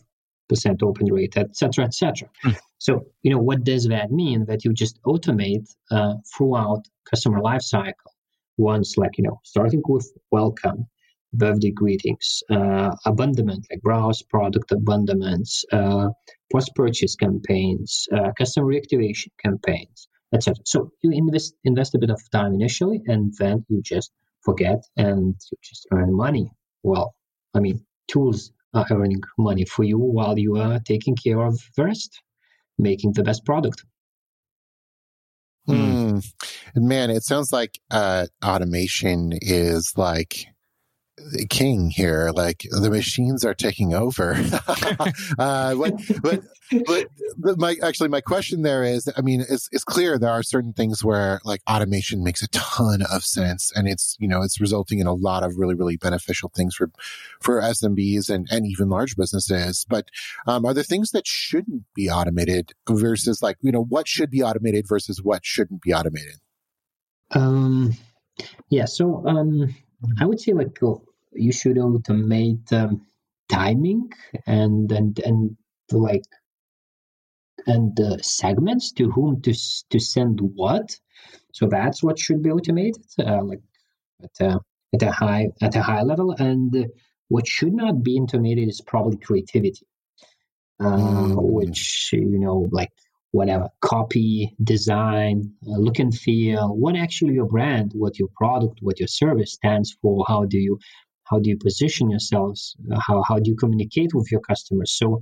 open 0.82 1.12
rate, 1.12 1.38
etc., 1.38 1.86
etc. 1.86 2.30
Mm. 2.44 2.58
So, 2.80 3.06
you 3.22 3.32
know, 3.32 3.40
what 3.40 3.64
does 3.64 3.86
that 3.88 4.12
mean? 4.12 4.46
That 4.46 4.66
you 4.66 4.74
just 4.74 5.00
automate 5.04 5.68
uh, 5.92 6.16
throughout 6.36 6.84
customer 7.10 7.40
lifecycle. 7.40 7.94
Once, 8.60 8.98
like 8.98 9.20
you 9.20 9.24
know, 9.24 9.40
starting 9.44 9.84
with 9.88 10.12
welcome, 10.32 10.88
birthday 11.38 11.72
greetings, 11.72 12.44
uh, 12.50 12.96
abandonment, 13.06 13.66
like 13.70 13.82
browse 13.82 14.22
product 14.24 14.72
abandonments, 14.72 15.64
uh, 15.72 16.10
post-purchase 16.52 17.16
campaigns, 17.16 18.08
uh, 18.14 18.32
customer 18.38 18.68
reactivation 18.68 19.30
campaigns, 19.44 20.08
etc. 20.34 20.56
So 20.66 20.92
you 21.02 21.12
invest 21.12 21.54
invest 21.64 21.96
a 21.96 22.00
bit 22.00 22.10
of 22.10 22.22
time 22.32 22.54
initially, 22.54 23.02
and 23.06 23.34
then 23.38 23.66
you 23.70 23.82
just 23.82 24.12
forget 24.42 24.84
and 24.96 25.36
you 25.52 25.58
just 25.64 25.88
earn 25.92 26.16
money. 26.16 26.52
Well, 26.84 27.16
I 27.54 27.60
mean, 27.60 27.86
tools 28.08 28.52
are 28.74 28.86
earning 28.92 29.22
money 29.38 29.66
for 29.66 29.84
you 29.84 29.98
while 29.98 30.38
you 30.38 30.58
are 30.58 30.80
taking 30.80 31.16
care 31.16 31.42
of 31.42 31.60
the 31.76 31.86
rest, 31.86 32.22
making 32.78 33.14
the 33.14 33.24
best 33.24 33.46
product. 33.46 33.84
Hmm. 35.66 36.20
Man, 36.76 37.10
it 37.10 37.24
sounds 37.24 37.52
like 37.52 37.80
uh, 37.92 38.28
automation 38.44 39.34
is 39.34 39.92
like 39.98 40.46
king 41.50 41.90
here. 41.90 42.32
Like 42.34 42.66
the 42.70 42.90
machines 42.90 43.44
are 43.44 43.54
taking 43.54 43.94
over. 43.94 44.36
uh, 45.40 45.76
but, 45.76 46.44
what, 46.86 47.08
but 47.38 47.58
my 47.58 47.76
actually 47.82 48.10
my 48.10 48.22
question 48.22 48.62
there 48.62 48.84
is, 48.84 49.10
I 49.16 49.22
mean, 49.22 49.42
it's 49.42 49.70
it's 49.72 49.84
clear 49.84 50.18
there 50.18 50.32
are 50.32 50.44
certain 50.44 50.74
things 50.74 51.04
where 51.04 51.40
like 51.44 51.62
automation 51.70 52.24
makes 52.24 52.42
a 52.42 52.48
ton 52.50 53.02
of 53.12 53.24
sense, 53.24 53.72
and 53.76 53.88
it's 53.88 54.16
you 54.20 54.28
know 54.28 54.42
it's 54.42 54.60
resulting 54.62 55.00
in 55.00 55.08
a 55.08 55.14
lot 55.14 55.44
of 55.44 55.58
really 55.58 55.76
really 55.76 55.98
beneficial 55.98 56.52
things 56.56 56.76
for 56.76 56.92
for 57.42 57.62
SMBs 57.62 58.30
and 58.30 58.48
and 58.52 58.66
even 58.66 58.90
large 58.90 59.16
businesses. 59.16 59.86
But 59.90 60.08
um, 60.46 60.66
are 60.66 60.74
there 60.74 60.84
things 60.84 61.12
that 61.12 61.28
shouldn't 61.28 61.84
be 61.96 62.10
automated 62.10 62.74
versus 62.90 63.42
like 63.42 63.58
you 63.62 63.72
know 63.72 63.84
what 63.84 64.08
should 64.08 64.30
be 64.30 64.44
automated 64.44 64.86
versus 64.88 65.22
what 65.22 65.46
shouldn't 65.46 65.82
be 65.82 65.94
automated? 65.94 66.36
Um, 67.32 67.94
yeah. 68.70 68.86
So 68.86 69.26
um, 69.28 69.76
I 70.20 70.26
would 70.26 70.40
say 70.40 70.54
like 70.54 70.80
you 71.38 71.52
should 71.52 71.78
automate 71.78 72.72
um, 72.74 73.02
timing 73.50 74.12
and 74.46 74.92
and 74.92 75.20
and 75.20 75.58
like 75.92 76.24
and 77.66 77.96
the 77.96 78.20
segments 78.22 78.92
to 78.94 79.10
whom 79.12 79.42
to 79.42 79.54
to 79.90 80.00
send 80.00 80.40
what. 80.42 80.96
So 81.54 81.68
that's 81.68 82.04
what 82.04 82.20
should 82.20 82.44
be 82.44 82.52
automated, 82.52 83.04
uh, 83.20 83.44
like 83.44 83.62
at 84.24 84.46
a, 84.46 84.60
at 84.94 85.04
a 85.04 85.12
high 85.12 85.48
at 85.62 85.76
a 85.76 85.82
high 85.82 86.04
level. 86.04 86.32
And 86.32 86.88
what 87.30 87.48
should 87.48 87.74
not 87.74 88.04
be 88.04 88.20
automated 88.20 88.70
is 88.70 88.82
probably 88.82 89.18
creativity, 89.18 89.86
uh, 90.80 90.86
mm. 90.86 91.36
which 91.38 92.10
you 92.14 92.40
know, 92.40 92.68
like 92.72 92.92
whatever 93.32 93.70
copy, 93.82 94.56
design, 94.64 95.52
uh, 95.68 95.78
look 95.78 96.00
and 96.00 96.18
feel, 96.18 96.76
what 96.76 96.96
actually 96.96 97.34
your 97.34 97.48
brand, 97.48 97.92
what 97.94 98.18
your 98.18 98.30
product, 98.38 98.80
what 98.82 99.00
your 99.00 99.08
service 99.08 99.54
stands 99.54 99.98
for. 100.02 100.26
How 100.28 100.46
do 100.46 100.58
you 100.58 100.80
how 101.30 101.40
do 101.40 101.50
you 101.50 101.58
position 101.58 102.10
yourselves? 102.10 102.76
How 103.08 103.24
how 103.28 103.38
do 103.38 103.50
you 103.50 103.56
communicate 103.56 104.14
with 104.14 104.32
your 104.32 104.42
customers? 104.42 104.96
So 104.98 105.20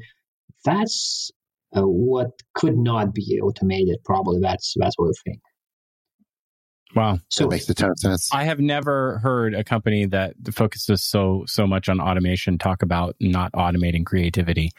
that's 0.64 1.32
uh, 1.76 1.82
what 1.82 2.32
could 2.54 2.78
not 2.78 3.14
be 3.14 3.40
automated. 3.42 3.98
Probably 4.04 4.40
that's 4.42 4.74
that's 4.78 4.96
what 4.98 5.10
I 5.10 5.30
think. 5.30 5.42
Wow, 6.96 7.20
so 7.30 7.44
that 7.44 7.50
makes 7.50 7.70
a 7.70 7.74
ton 7.74 7.92
of 7.92 8.00
sense. 8.00 8.30
I 8.32 8.46
have 8.46 8.60
never 8.60 9.18
heard 9.18 9.54
a 9.54 9.66
company 9.66 10.06
that 10.06 10.36
focuses 10.54 11.04
so 11.04 11.44
so 11.48 11.68
much 11.68 11.90
on 11.90 12.00
automation 12.00 12.58
talk 12.58 12.84
about 12.84 13.16
not 13.20 13.52
automating 13.52 14.06
creativity. 14.06 14.72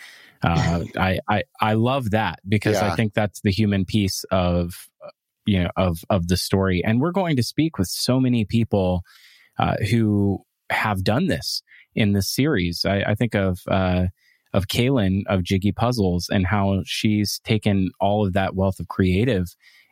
Uh, 0.42 0.84
I, 0.96 1.18
I 1.28 1.42
I 1.60 1.74
love 1.74 2.10
that 2.10 2.40
because 2.48 2.76
yeah. 2.76 2.90
I 2.90 2.96
think 2.96 3.12
that's 3.12 3.40
the 3.42 3.50
human 3.50 3.84
piece 3.84 4.24
of 4.30 4.88
you 5.44 5.64
know 5.64 5.70
of 5.76 5.98
of 6.08 6.28
the 6.28 6.38
story, 6.38 6.82
and 6.84 7.00
we're 7.00 7.12
going 7.12 7.36
to 7.36 7.42
speak 7.42 7.78
with 7.78 7.88
so 7.88 8.18
many 8.18 8.46
people 8.46 9.02
uh, 9.58 9.76
who 9.90 10.45
have 10.70 11.04
done 11.04 11.26
this 11.26 11.62
in 11.94 12.12
this 12.12 12.28
series. 12.28 12.84
I, 12.84 13.02
I 13.08 13.14
think 13.14 13.34
of 13.34 13.60
uh, 13.70 14.06
of 14.52 14.68
Kaylin 14.68 15.22
of 15.28 15.42
Jiggy 15.42 15.72
Puzzles 15.72 16.28
and 16.30 16.46
how 16.46 16.82
she's 16.86 17.40
taken 17.44 17.90
all 18.00 18.26
of 18.26 18.32
that 18.32 18.54
wealth 18.54 18.80
of 18.80 18.88
creative 18.88 19.46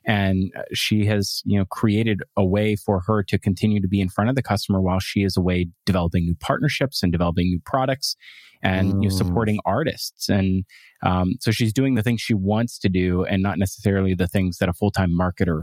and 0.07 0.53
she 0.73 1.07
has 1.07 1.43
you 1.45 1.59
know 1.59 1.65
created 1.67 2.23
a 2.37 2.45
way 2.45 2.77
for 2.77 3.03
her 3.07 3.23
to 3.23 3.39
continue 3.39 3.81
to 3.81 3.89
be 3.89 4.01
in 4.01 4.09
front 4.09 4.31
of 4.31 4.37
the 4.37 4.43
customer 4.43 4.81
while 4.81 5.01
she 5.01 5.23
is 5.23 5.37
away 5.37 5.67
developing 5.87 6.25
new 6.25 6.35
partnerships 6.35 7.03
and 7.03 7.13
developing 7.13 7.47
new 7.47 7.61
products 7.65 8.17
and 8.63 8.95
mm. 8.95 9.03
you 9.03 9.09
know, 9.09 9.15
mm. 9.15 9.19
supporting 9.19 9.59
artists 9.65 10.29
and 10.29 10.65
um, 11.03 11.35
so 11.41 11.51
she's 11.51 11.73
doing 11.73 11.95
the 11.95 12.03
things 12.03 12.21
she 12.21 12.35
wants 12.35 12.79
to 12.79 12.89
do 12.89 13.25
and 13.25 13.43
not 13.43 13.59
necessarily 13.59 14.15
the 14.15 14.29
things 14.29 14.59
that 14.59 14.69
a 14.69 14.75
full-time 14.75 15.11
marketer 15.11 15.63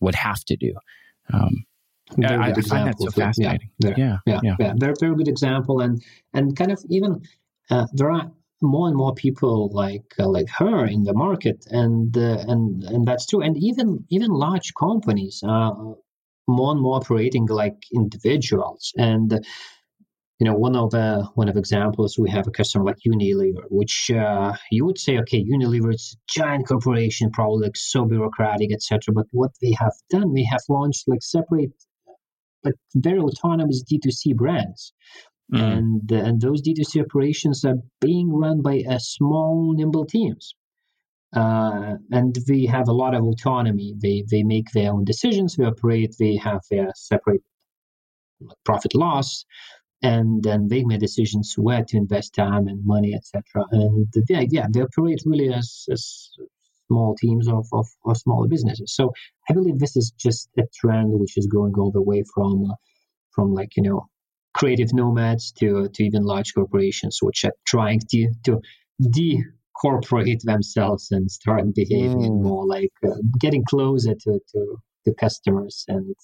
would 0.00 0.14
have 0.14 0.44
to 0.44 0.56
do 0.56 0.72
um, 1.32 1.64
I, 2.24 2.50
I 2.50 2.52
find 2.60 2.88
that 2.88 3.00
so 3.00 3.10
fascinating. 3.10 3.70
Yeah, 3.78 3.94
yeah, 3.96 4.16
yeah, 4.26 4.40
yeah. 4.42 4.56
yeah. 4.58 4.72
They're 4.76 4.94
very 4.98 5.14
good 5.14 5.28
example, 5.28 5.80
and 5.80 6.02
and 6.34 6.56
kind 6.56 6.72
of 6.72 6.82
even 6.90 7.22
uh, 7.70 7.86
there 7.92 8.10
are 8.10 8.30
more 8.62 8.88
and 8.88 8.96
more 8.96 9.14
people 9.14 9.70
like 9.72 10.14
uh, 10.18 10.28
like 10.28 10.48
her 10.50 10.84
in 10.86 11.04
the 11.04 11.14
market, 11.14 11.66
and 11.70 12.16
uh, 12.16 12.44
and 12.48 12.84
and 12.84 13.06
that's 13.06 13.26
true. 13.26 13.42
And 13.42 13.56
even 13.58 14.04
even 14.10 14.30
large 14.30 14.72
companies 14.74 15.42
are 15.46 15.96
more 16.48 16.72
and 16.72 16.80
more 16.80 16.96
operating 16.96 17.46
like 17.46 17.84
individuals. 17.94 18.92
And 18.96 19.44
you 20.40 20.46
know, 20.46 20.54
one 20.54 20.74
of 20.74 20.90
the 20.90 21.28
one 21.34 21.48
of 21.48 21.56
examples 21.56 22.18
we 22.18 22.30
have 22.30 22.46
a 22.46 22.50
customer 22.50 22.84
like 22.86 22.96
Unilever, 23.06 23.64
which 23.68 24.10
uh, 24.10 24.54
you 24.70 24.84
would 24.86 24.98
say, 24.98 25.18
okay, 25.18 25.44
Unilever 25.44 25.94
is 25.94 26.16
a 26.16 26.32
giant 26.32 26.66
corporation, 26.66 27.30
probably 27.30 27.66
like 27.66 27.76
so 27.76 28.04
bureaucratic, 28.04 28.72
etc. 28.72 29.14
But 29.14 29.26
what 29.32 29.52
they 29.60 29.72
have 29.78 29.92
done, 30.08 30.32
they 30.34 30.44
have 30.50 30.62
launched 30.68 31.06
like 31.08 31.22
separate 31.22 31.72
like 32.64 32.74
very 32.94 33.18
autonomous 33.18 33.82
D2C 33.84 34.34
brands 34.36 34.92
Mm. 35.52 35.78
And, 35.78 36.12
and 36.12 36.40
those 36.40 36.62
D2C 36.62 37.02
operations 37.02 37.64
are 37.64 37.76
being 38.00 38.32
run 38.32 38.62
by 38.62 38.84
a 38.88 39.00
small, 39.00 39.72
nimble 39.74 40.06
teams. 40.06 40.54
Uh, 41.34 41.94
and 42.10 42.36
we 42.48 42.66
have 42.66 42.88
a 42.88 42.92
lot 42.92 43.14
of 43.14 43.24
autonomy. 43.24 43.94
They 43.96 44.24
they 44.28 44.42
make 44.42 44.72
their 44.72 44.92
own 44.92 45.04
decisions. 45.04 45.54
They 45.54 45.64
operate. 45.64 46.16
They 46.18 46.36
have 46.36 46.62
their 46.70 46.90
separate 46.96 47.42
profit 48.64 48.96
loss, 48.96 49.44
and 50.02 50.42
then 50.42 50.66
they 50.66 50.82
make 50.82 50.98
decisions 50.98 51.54
where 51.56 51.84
to 51.84 51.96
invest 51.96 52.34
time 52.34 52.66
and 52.66 52.84
money, 52.84 53.14
etc. 53.14 53.42
And 53.70 54.08
yeah, 54.28 54.44
yeah, 54.48 54.66
they 54.72 54.80
operate 54.80 55.22
really 55.24 55.54
as, 55.54 55.86
as 55.92 56.30
small 56.90 57.14
teams 57.14 57.48
of, 57.48 57.66
of, 57.72 57.86
of 58.04 58.16
smaller 58.16 58.48
businesses. 58.48 58.92
So 58.94 59.12
I 59.48 59.54
believe 59.54 59.78
this 59.78 59.96
is 59.96 60.12
just 60.18 60.48
a 60.58 60.62
trend 60.74 61.10
which 61.20 61.36
is 61.36 61.46
going 61.46 61.74
all 61.78 61.92
the 61.92 62.02
way 62.02 62.24
from 62.34 62.66
from 63.34 63.54
like 63.54 63.76
you 63.76 63.84
know 63.84 64.00
creative 64.52 64.92
nomads 64.92 65.52
to, 65.52 65.88
to 65.94 66.04
even 66.04 66.24
large 66.24 66.54
corporations 66.54 67.18
which 67.22 67.44
are 67.44 67.52
trying 67.66 68.00
to, 68.10 68.28
to 68.44 68.60
decorporate 69.00 70.40
themselves 70.42 71.08
and 71.12 71.30
start 71.30 71.72
behaving 71.74 72.32
mm. 72.32 72.42
more 72.42 72.66
like 72.66 72.92
uh, 73.06 73.14
getting 73.38 73.64
closer 73.64 74.14
to, 74.14 74.40
to, 74.52 74.76
to 75.04 75.14
customers 75.14 75.84
and 75.88 76.14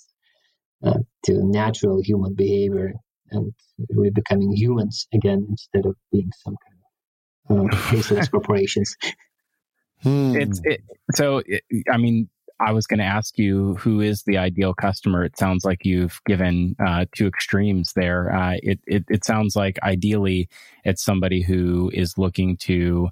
uh, 0.85 0.99
to 1.25 1.35
natural 1.45 2.01
human 2.03 2.35
behavior 2.35 2.93
and 3.31 3.53
we're 3.91 4.11
becoming 4.11 4.53
humans 4.55 5.07
again 5.15 5.47
instead 5.49 5.87
of 5.87 5.95
being 6.13 6.31
some 6.45 6.57
kind 7.49 7.69
of 7.69 7.73
uh, 7.73 7.77
faceless 7.91 8.29
corporations. 8.29 8.97
Hmm. 10.03 10.37
It's 10.37 10.61
it, 10.65 10.83
so. 11.15 11.43
It, 11.47 11.63
I 11.91 11.97
mean, 11.97 12.29
I 12.59 12.73
was 12.73 12.87
going 12.87 12.99
to 12.99 13.05
ask 13.05 13.39
you 13.39 13.75
who 13.75 14.01
is 14.01 14.23
the 14.23 14.39
ideal 14.39 14.73
customer. 14.73 15.25
It 15.25 15.39
sounds 15.39 15.65
like 15.65 15.85
you've 15.85 16.21
given 16.27 16.75
uh, 16.85 17.05
two 17.15 17.27
extremes 17.27 17.93
there. 17.95 18.35
Uh, 18.35 18.57
it, 18.63 18.81
it, 18.87 19.05
it 19.09 19.25
sounds 19.25 19.57
like 19.57 19.79
ideally 19.83 20.49
it's 20.85 21.05
somebody 21.05 21.43
who 21.43 21.91
is 21.93 22.17
looking 22.17 22.57
to 22.59 23.09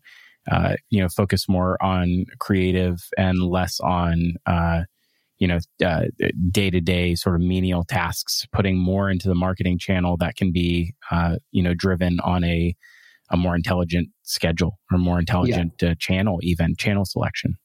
uh, 0.50 0.74
you 0.90 1.00
know 1.00 1.08
focus 1.08 1.48
more 1.48 1.82
on 1.82 2.26
creative 2.38 3.08
and 3.16 3.42
less 3.42 3.80
on 3.80 4.34
uh, 4.46 4.82
you 5.38 5.48
know 5.48 5.58
day 6.50 6.70
to 6.70 6.80
day 6.80 7.14
sort 7.14 7.34
of 7.34 7.40
menial 7.42 7.84
tasks. 7.84 8.46
Putting 8.52 8.78
more 8.78 9.10
into 9.10 9.28
the 9.28 9.34
marketing 9.34 9.78
channel 9.78 10.16
that 10.18 10.36
can 10.36 10.52
be 10.52 10.94
uh, 11.10 11.36
you 11.50 11.62
know 11.62 11.74
driven 11.74 12.20
on 12.20 12.44
a 12.44 12.76
a 13.30 13.36
more 13.36 13.56
intelligent 13.56 14.08
schedule 14.22 14.78
or 14.92 14.98
more 14.98 15.18
intelligent 15.18 15.72
yeah. 15.80 15.90
Uh, 15.90 15.94
channel, 15.98 16.38
even 16.42 16.74
channel 16.76 17.04
selection. 17.04 17.56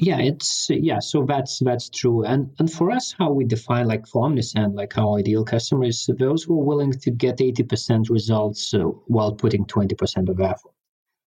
Yeah 0.00 0.20
it's 0.20 0.68
yeah 0.70 1.00
so 1.00 1.24
that's 1.24 1.58
that's 1.58 1.90
true. 1.90 2.24
And 2.24 2.50
and 2.60 2.72
for 2.72 2.92
us 2.92 3.14
how 3.18 3.32
we 3.32 3.44
define 3.44 3.88
like 3.88 4.06
for 4.06 4.22
omnisend 4.22 4.74
like 4.74 4.96
our 4.96 5.18
ideal 5.18 5.44
customers 5.44 6.08
those 6.18 6.44
who 6.44 6.60
are 6.60 6.64
willing 6.64 6.92
to 6.92 7.10
get 7.10 7.38
80% 7.38 8.08
results 8.08 8.72
uh, 8.74 8.84
while 9.08 9.34
putting 9.34 9.64
20% 9.66 10.28
of 10.28 10.40
effort. 10.40 10.72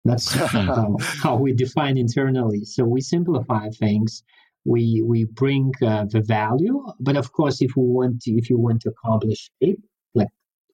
That's 0.05 0.31
how, 0.31 0.97
how 1.23 1.35
we 1.37 1.53
define 1.53 1.97
internally. 1.97 2.65
So 2.65 2.83
we 2.83 3.01
simplify 3.01 3.69
things. 3.69 4.23
We 4.63 5.03
we 5.03 5.25
bring 5.25 5.73
uh, 5.81 6.05
the 6.05 6.21
value. 6.21 6.85
But 6.99 7.17
of 7.17 7.31
course 7.31 7.63
if 7.63 7.71
we 7.75 7.83
want 7.83 8.21
to 8.23 8.31
if 8.31 8.51
you 8.51 8.59
want 8.59 8.81
to 8.81 8.89
accomplish 8.89 9.49
eight, 9.61 9.79
like 10.13 10.29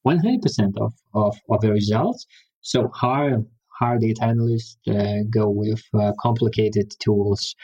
100% 0.06 0.78
of, 0.78 0.94
of 1.14 1.38
of 1.50 1.62
the 1.62 1.72
results 1.72 2.28
so 2.68 2.90
hire 2.94 3.44
hire 3.80 3.98
data 3.98 4.24
analysts, 4.24 4.78
uh, 4.90 5.20
go 5.30 5.50
with 5.50 5.82
uh, 5.94 6.12
complicated 6.20 6.92
tools, 7.00 7.56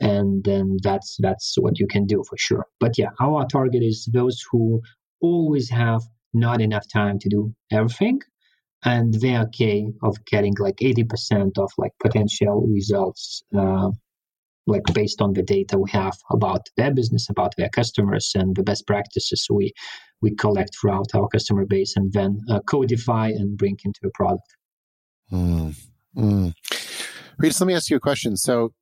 and 0.00 0.42
then 0.42 0.78
that's 0.82 1.16
that's 1.20 1.54
what 1.58 1.78
you 1.78 1.86
can 1.86 2.06
do 2.06 2.24
for 2.28 2.36
sure. 2.36 2.66
But 2.80 2.98
yeah, 2.98 3.10
our 3.20 3.46
target 3.46 3.82
is 3.84 4.08
those 4.12 4.42
who 4.50 4.82
always 5.20 5.70
have 5.70 6.02
not 6.34 6.60
enough 6.60 6.86
time 6.92 7.20
to 7.20 7.28
do 7.28 7.54
everything, 7.70 8.18
and 8.84 9.14
they're 9.14 9.42
okay 9.42 9.86
of 10.02 10.16
getting 10.24 10.54
like 10.58 10.78
80% 10.82 11.58
of 11.58 11.70
like 11.78 11.92
potential 12.02 12.66
results 12.66 13.44
uh, 13.56 13.90
like 14.66 14.82
based 14.92 15.22
on 15.22 15.32
the 15.32 15.42
data 15.42 15.78
we 15.78 15.90
have 15.90 16.16
about 16.30 16.62
their 16.76 16.92
business 16.92 17.28
about 17.30 17.52
their 17.56 17.70
customers 17.70 18.32
and 18.34 18.54
the 18.54 18.62
best 18.62 18.86
practices 18.86 19.46
we 19.50 19.72
we 20.20 20.34
collect 20.34 20.76
throughout 20.80 21.06
our 21.14 21.28
customer 21.28 21.64
base 21.64 21.96
and 21.96 22.12
then 22.12 22.40
uh, 22.50 22.60
codify 22.60 23.28
and 23.28 23.56
bring 23.56 23.76
into 23.84 24.00
a 24.04 24.10
product 24.14 24.56
mm, 25.32 25.74
mm. 26.16 26.52
Rytis, 27.40 27.60
let 27.60 27.66
me 27.66 27.74
ask 27.74 27.90
you 27.90 27.96
a 27.96 28.00
question 28.00 28.36
so 28.36 28.72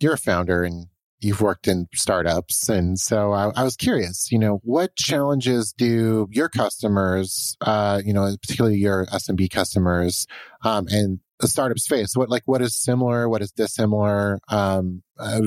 you're 0.00 0.14
a 0.14 0.18
founder 0.18 0.64
and 0.64 0.86
you've 1.22 1.40
worked 1.40 1.68
in 1.68 1.86
startups. 1.94 2.68
And 2.68 2.98
so 2.98 3.32
I, 3.32 3.50
I, 3.54 3.62
was 3.62 3.76
curious, 3.76 4.30
you 4.32 4.38
know, 4.38 4.60
what 4.64 4.96
challenges 4.96 5.72
do 5.72 6.28
your 6.30 6.48
customers, 6.48 7.56
uh, 7.60 8.02
you 8.04 8.12
know, 8.12 8.34
particularly 8.42 8.76
your 8.76 9.06
SMB 9.06 9.50
customers, 9.50 10.26
um, 10.64 10.86
and 10.90 11.20
the 11.38 11.46
startups 11.46 11.86
face? 11.86 12.16
What, 12.16 12.28
like, 12.28 12.42
what 12.46 12.60
is 12.60 12.76
similar? 12.76 13.28
What 13.28 13.40
is 13.40 13.52
dissimilar, 13.52 14.40
um, 14.48 15.02
uh, 15.18 15.42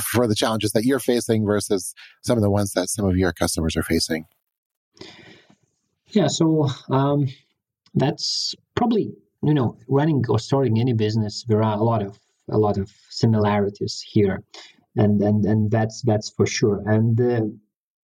for 0.00 0.26
the 0.26 0.34
challenges 0.34 0.72
that 0.72 0.84
you're 0.84 0.98
facing 0.98 1.46
versus 1.46 1.94
some 2.22 2.36
of 2.36 2.42
the 2.42 2.50
ones 2.50 2.72
that 2.72 2.88
some 2.88 3.04
of 3.06 3.16
your 3.16 3.32
customers 3.32 3.76
are 3.76 3.82
facing? 3.84 4.26
Yeah. 6.08 6.28
So, 6.28 6.68
um, 6.90 7.26
that's 7.94 8.54
probably, 8.74 9.14
you 9.42 9.54
know, 9.54 9.78
running 9.88 10.24
or 10.28 10.38
starting 10.38 10.80
any 10.80 10.92
business, 10.94 11.44
there 11.48 11.62
are 11.62 11.76
a 11.78 11.82
lot 11.82 12.02
of 12.02 12.18
a 12.50 12.58
lot 12.58 12.76
of 12.78 12.90
similarities 13.10 14.02
here 14.12 14.42
and 14.96 15.22
and 15.22 15.44
and 15.44 15.70
that's 15.70 16.02
that's 16.02 16.30
for 16.30 16.46
sure. 16.46 16.82
And 16.86 17.20
uh, 17.20 17.42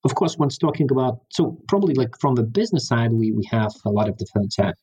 of 0.04 0.16
course, 0.16 0.38
once 0.38 0.58
talking 0.58 0.88
about 0.92 1.20
so 1.32 1.58
probably 1.68 1.94
like 1.96 2.20
from 2.20 2.36
the 2.36 2.44
business 2.44 2.88
side, 2.88 3.12
we 3.14 3.32
we 3.32 3.48
have 3.52 3.74
a 3.86 3.90
lot 3.90 4.10
of 4.10 4.18
different 4.18 4.54
uh, 4.60 4.74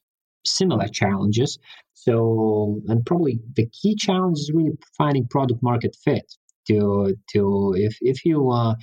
similar 0.44 0.88
challenges. 0.88 1.58
So 1.94 2.80
and 2.88 3.04
probably 3.06 3.40
the 3.56 3.68
key 3.68 3.94
challenge 3.96 4.38
is 4.38 4.50
really 4.54 4.72
finding 4.98 5.28
product 5.28 5.62
market 5.62 5.96
fit. 6.04 6.32
To 6.68 7.14
to 7.32 7.74
if 7.76 7.96
if 8.00 8.24
you 8.24 8.50
are 8.50 8.76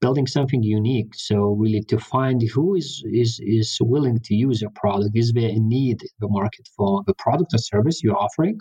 building 0.00 0.26
something 0.26 0.62
unique, 0.62 1.14
so 1.14 1.36
really 1.36 1.82
to 1.88 1.98
find 1.98 2.42
who 2.54 2.74
is 2.74 3.02
is 3.06 3.40
is 3.42 3.78
willing 3.80 4.18
to 4.24 4.34
use 4.34 4.60
your 4.60 4.70
product, 4.70 5.12
is 5.14 5.32
there 5.32 5.48
a 5.48 5.58
need 5.58 6.02
in 6.02 6.16
the 6.20 6.28
market 6.28 6.68
for 6.76 7.02
the 7.06 7.14
product 7.14 7.54
or 7.54 7.58
service 7.58 8.02
you're 8.02 8.16
offering? 8.16 8.58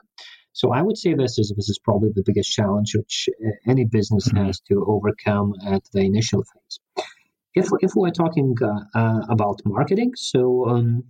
So 0.54 0.72
I 0.72 0.82
would 0.82 0.98
say 0.98 1.14
this 1.14 1.38
is 1.38 1.54
this 1.56 1.70
is 1.70 1.80
probably 1.84 2.12
the 2.16 2.24
biggest 2.26 2.50
challenge 2.52 2.96
which 2.96 3.30
uh, 3.46 3.72
any 3.72 3.86
business 3.86 4.28
mm-hmm. 4.28 4.46
has 4.46 4.60
to 4.70 4.86
overcome 4.88 5.54
at 5.66 5.84
the 5.92 6.02
initial 6.02 6.44
phase. 6.44 7.06
If 7.54 7.68
if 7.82 7.92
we're 7.96 8.12
talking 8.24 8.56
uh, 8.62 9.00
uh, 9.00 9.22
about 9.30 9.62
marketing, 9.66 10.12
so 10.16 10.68
um, 10.70 11.04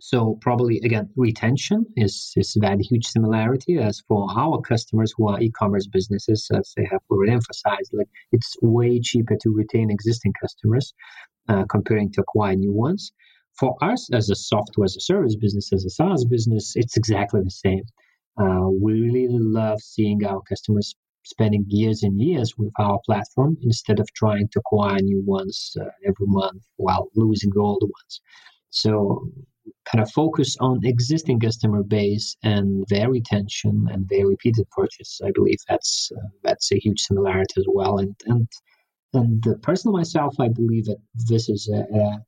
so 0.00 0.38
probably 0.40 0.78
again 0.84 1.08
retention 1.16 1.84
is 1.96 2.32
is 2.36 2.56
that 2.60 2.80
huge 2.80 3.06
similarity 3.06 3.78
as 3.78 4.00
for 4.06 4.28
our 4.36 4.60
customers 4.60 5.12
who 5.16 5.28
are 5.28 5.40
e-commerce 5.40 5.86
businesses, 5.86 6.48
as 6.54 6.72
they 6.76 6.86
have 6.90 7.00
already 7.10 7.32
emphasized, 7.32 7.90
like 7.92 8.08
it's 8.32 8.56
way 8.62 9.00
cheaper 9.00 9.36
to 9.42 9.50
retain 9.50 9.90
existing 9.90 10.32
customers 10.40 10.94
uh, 11.48 11.64
comparing 11.68 12.12
to 12.12 12.20
acquire 12.20 12.54
new 12.54 12.72
ones. 12.72 13.12
For 13.58 13.76
us 13.82 14.08
as 14.12 14.30
a 14.30 14.36
software 14.36 14.84
as 14.84 14.96
a 14.96 15.00
service 15.00 15.34
business, 15.34 15.72
as 15.72 15.84
a 15.84 15.90
SaaS 15.90 16.24
business, 16.24 16.74
it's 16.76 16.96
exactly 16.96 17.40
the 17.42 17.50
same. 17.50 17.82
Uh, 18.40 18.68
we 18.68 19.00
really 19.00 19.26
love 19.28 19.80
seeing 19.80 20.24
our 20.24 20.40
customers 20.42 20.94
spending 21.24 21.64
years 21.66 22.04
and 22.04 22.20
years 22.20 22.56
with 22.56 22.72
our 22.78 23.00
platform 23.04 23.56
instead 23.62 23.98
of 23.98 24.06
trying 24.14 24.48
to 24.48 24.60
acquire 24.60 24.98
new 25.00 25.22
ones 25.26 25.76
uh, 25.80 25.84
every 26.06 26.26
month 26.26 26.62
while 26.76 27.08
losing 27.16 27.50
old 27.56 27.82
ones. 27.82 28.20
So, 28.70 29.28
kind 29.90 30.02
of 30.02 30.10
focus 30.10 30.56
on 30.60 30.84
existing 30.84 31.40
customer 31.40 31.82
base 31.82 32.36
and 32.42 32.84
their 32.88 33.10
retention 33.10 33.86
and 33.90 34.08
their 34.08 34.26
repeated 34.26 34.68
purchase. 34.70 35.20
I 35.24 35.30
believe 35.34 35.58
that's 35.68 36.10
uh, 36.16 36.28
that's 36.42 36.72
a 36.72 36.78
huge 36.78 37.00
similarity 37.00 37.54
as 37.58 37.66
well. 37.68 37.98
And 37.98 38.14
and 38.26 38.48
and 39.14 39.44
personally 39.62 40.00
myself, 40.00 40.34
I 40.38 40.48
believe 40.48 40.86
that 40.86 40.98
this 41.14 41.48
is 41.48 41.70
a, 41.72 41.80
a 41.98 42.18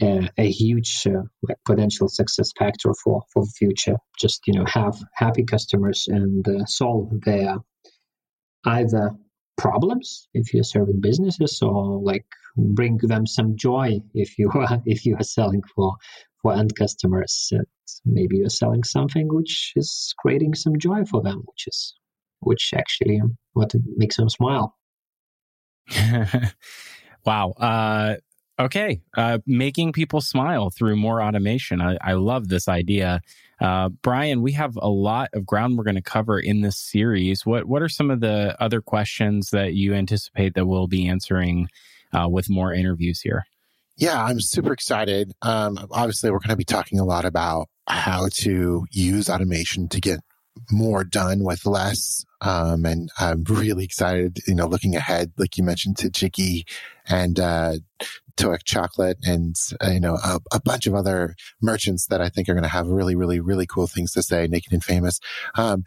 a, 0.00 0.30
a 0.38 0.50
huge 0.50 1.06
uh, 1.06 1.54
potential 1.64 2.08
success 2.08 2.50
factor 2.58 2.92
for 3.04 3.22
for 3.32 3.44
the 3.44 3.52
future. 3.56 3.96
Just 4.18 4.46
you 4.46 4.54
know, 4.54 4.64
have 4.66 4.96
happy 5.14 5.44
customers 5.44 6.06
and 6.08 6.46
uh, 6.48 6.64
solve 6.66 7.10
their 7.24 7.56
either 8.64 9.10
problems 9.56 10.28
if 10.34 10.54
you're 10.54 10.64
serving 10.64 11.00
businesses 11.00 11.60
or 11.62 12.00
like 12.00 12.26
bring 12.56 12.96
them 12.98 13.26
some 13.26 13.56
joy 13.56 14.00
if 14.14 14.38
you 14.38 14.50
are 14.54 14.82
if 14.86 15.04
you 15.06 15.16
are 15.18 15.24
selling 15.24 15.62
for 15.74 15.96
for 16.42 16.54
end 16.54 16.74
customers 16.76 17.48
and 17.52 17.66
maybe 18.04 18.38
you're 18.38 18.48
selling 18.48 18.82
something 18.82 19.28
which 19.28 19.72
is 19.76 20.14
creating 20.18 20.54
some 20.54 20.78
joy 20.78 21.04
for 21.04 21.22
them 21.22 21.42
which 21.46 21.66
is 21.66 21.94
which 22.40 22.72
actually 22.76 23.20
what 23.52 23.72
makes 23.96 24.16
them 24.16 24.28
smile 24.28 24.76
wow 27.24 27.50
uh 27.52 28.14
Okay. 28.58 29.00
Uh, 29.16 29.38
making 29.46 29.92
people 29.92 30.20
smile 30.20 30.70
through 30.70 30.96
more 30.96 31.22
automation. 31.22 31.80
I, 31.80 31.96
I 32.00 32.12
love 32.12 32.48
this 32.48 32.68
idea. 32.68 33.20
Uh, 33.60 33.88
Brian, 33.88 34.42
we 34.42 34.52
have 34.52 34.76
a 34.76 34.88
lot 34.88 35.30
of 35.32 35.46
ground 35.46 35.76
we're 35.76 35.84
going 35.84 35.96
to 35.96 36.02
cover 36.02 36.38
in 36.38 36.60
this 36.60 36.78
series. 36.78 37.46
What 37.46 37.64
What 37.64 37.82
are 37.82 37.88
some 37.88 38.10
of 38.10 38.20
the 38.20 38.54
other 38.60 38.80
questions 38.80 39.50
that 39.50 39.74
you 39.74 39.94
anticipate 39.94 40.54
that 40.54 40.66
we'll 40.66 40.86
be 40.86 41.08
answering 41.08 41.68
uh, 42.12 42.28
with 42.28 42.50
more 42.50 42.72
interviews 42.72 43.20
here? 43.20 43.44
Yeah, 44.02 44.20
I'm 44.20 44.40
super 44.40 44.72
excited. 44.72 45.30
Um, 45.42 45.78
obviously, 45.92 46.32
we're 46.32 46.40
going 46.40 46.48
to 46.48 46.56
be 46.56 46.64
talking 46.64 46.98
a 46.98 47.04
lot 47.04 47.24
about 47.24 47.68
how 47.86 48.26
to 48.32 48.84
use 48.90 49.30
automation 49.30 49.88
to 49.90 50.00
get 50.00 50.18
more 50.72 51.04
done 51.04 51.44
with 51.44 51.64
less. 51.64 52.24
Um, 52.40 52.84
and 52.84 53.10
I'm 53.20 53.44
really 53.44 53.84
excited, 53.84 54.40
you 54.48 54.56
know, 54.56 54.66
looking 54.66 54.96
ahead, 54.96 55.30
like 55.38 55.56
you 55.56 55.62
mentioned 55.62 55.98
to 55.98 56.10
Jiggy 56.10 56.66
and, 57.06 57.38
uh, 57.38 57.74
Toic 58.36 58.64
Chocolate 58.64 59.18
and, 59.22 59.54
uh, 59.80 59.90
you 59.90 60.00
know, 60.00 60.16
a, 60.16 60.40
a, 60.52 60.60
bunch 60.60 60.88
of 60.88 60.96
other 60.96 61.36
merchants 61.60 62.08
that 62.08 62.20
I 62.20 62.28
think 62.28 62.48
are 62.48 62.54
going 62.54 62.64
to 62.64 62.68
have 62.68 62.88
really, 62.88 63.14
really, 63.14 63.38
really 63.38 63.68
cool 63.68 63.86
things 63.86 64.10
to 64.14 64.22
say, 64.24 64.48
naked 64.48 64.72
and 64.72 64.82
famous. 64.82 65.20
Um, 65.54 65.84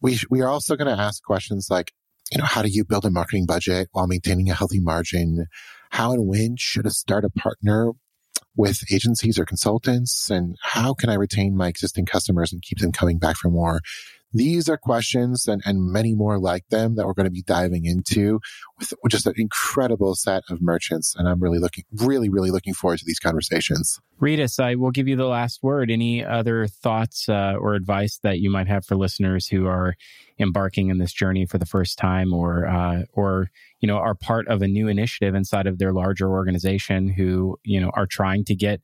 we, 0.00 0.20
we 0.30 0.42
are 0.42 0.48
also 0.48 0.76
going 0.76 0.96
to 0.96 1.02
ask 1.02 1.24
questions 1.24 1.66
like, 1.68 1.90
you 2.30 2.38
know, 2.38 2.44
how 2.44 2.62
do 2.62 2.68
you 2.68 2.84
build 2.84 3.04
a 3.04 3.10
marketing 3.10 3.46
budget 3.46 3.88
while 3.90 4.06
maintaining 4.06 4.48
a 4.48 4.54
healthy 4.54 4.78
margin? 4.78 5.48
How 5.92 6.12
and 6.12 6.26
when 6.26 6.56
should 6.58 6.86
I 6.86 6.88
start 6.88 7.24
a 7.24 7.28
startup 7.28 7.34
partner 7.34 7.92
with 8.56 8.82
agencies 8.90 9.38
or 9.38 9.44
consultants? 9.44 10.30
And 10.30 10.56
how 10.62 10.94
can 10.94 11.10
I 11.10 11.14
retain 11.14 11.54
my 11.54 11.68
existing 11.68 12.06
customers 12.06 12.50
and 12.50 12.62
keep 12.62 12.78
them 12.78 12.92
coming 12.92 13.18
back 13.18 13.36
for 13.36 13.50
more? 13.50 13.80
These 14.32 14.68
are 14.68 14.76
questions 14.76 15.46
and, 15.46 15.62
and 15.64 15.92
many 15.92 16.14
more 16.14 16.38
like 16.38 16.68
them 16.68 16.96
that 16.96 17.06
we're 17.06 17.12
going 17.12 17.26
to 17.26 17.30
be 17.30 17.42
diving 17.42 17.84
into 17.84 18.40
with 18.78 18.92
just 19.08 19.26
an 19.26 19.34
incredible 19.36 20.14
set 20.14 20.42
of 20.48 20.60
merchants. 20.62 21.14
And 21.16 21.28
I'm 21.28 21.40
really 21.40 21.58
looking, 21.58 21.84
really, 21.92 22.28
really 22.28 22.50
looking 22.50 22.74
forward 22.74 22.98
to 22.98 23.04
these 23.04 23.18
conversations. 23.18 24.00
Rytis, 24.20 24.62
I 24.62 24.76
will 24.76 24.90
give 24.90 25.08
you 25.08 25.16
the 25.16 25.26
last 25.26 25.62
word. 25.62 25.90
Any 25.90 26.24
other 26.24 26.66
thoughts 26.66 27.28
uh, 27.28 27.54
or 27.58 27.74
advice 27.74 28.18
that 28.22 28.38
you 28.38 28.50
might 28.50 28.68
have 28.68 28.86
for 28.86 28.96
listeners 28.96 29.48
who 29.48 29.66
are 29.66 29.94
embarking 30.38 30.88
in 30.88 30.98
this 30.98 31.12
journey 31.12 31.46
for 31.46 31.58
the 31.58 31.66
first 31.66 31.98
time 31.98 32.32
or, 32.32 32.66
uh, 32.66 33.02
or, 33.12 33.50
you 33.80 33.86
know, 33.86 33.96
are 33.96 34.14
part 34.14 34.48
of 34.48 34.62
a 34.62 34.68
new 34.68 34.88
initiative 34.88 35.34
inside 35.34 35.66
of 35.66 35.78
their 35.78 35.92
larger 35.92 36.30
organization 36.30 37.08
who, 37.08 37.58
you 37.64 37.80
know, 37.80 37.90
are 37.94 38.06
trying 38.06 38.44
to 38.44 38.54
get 38.54 38.80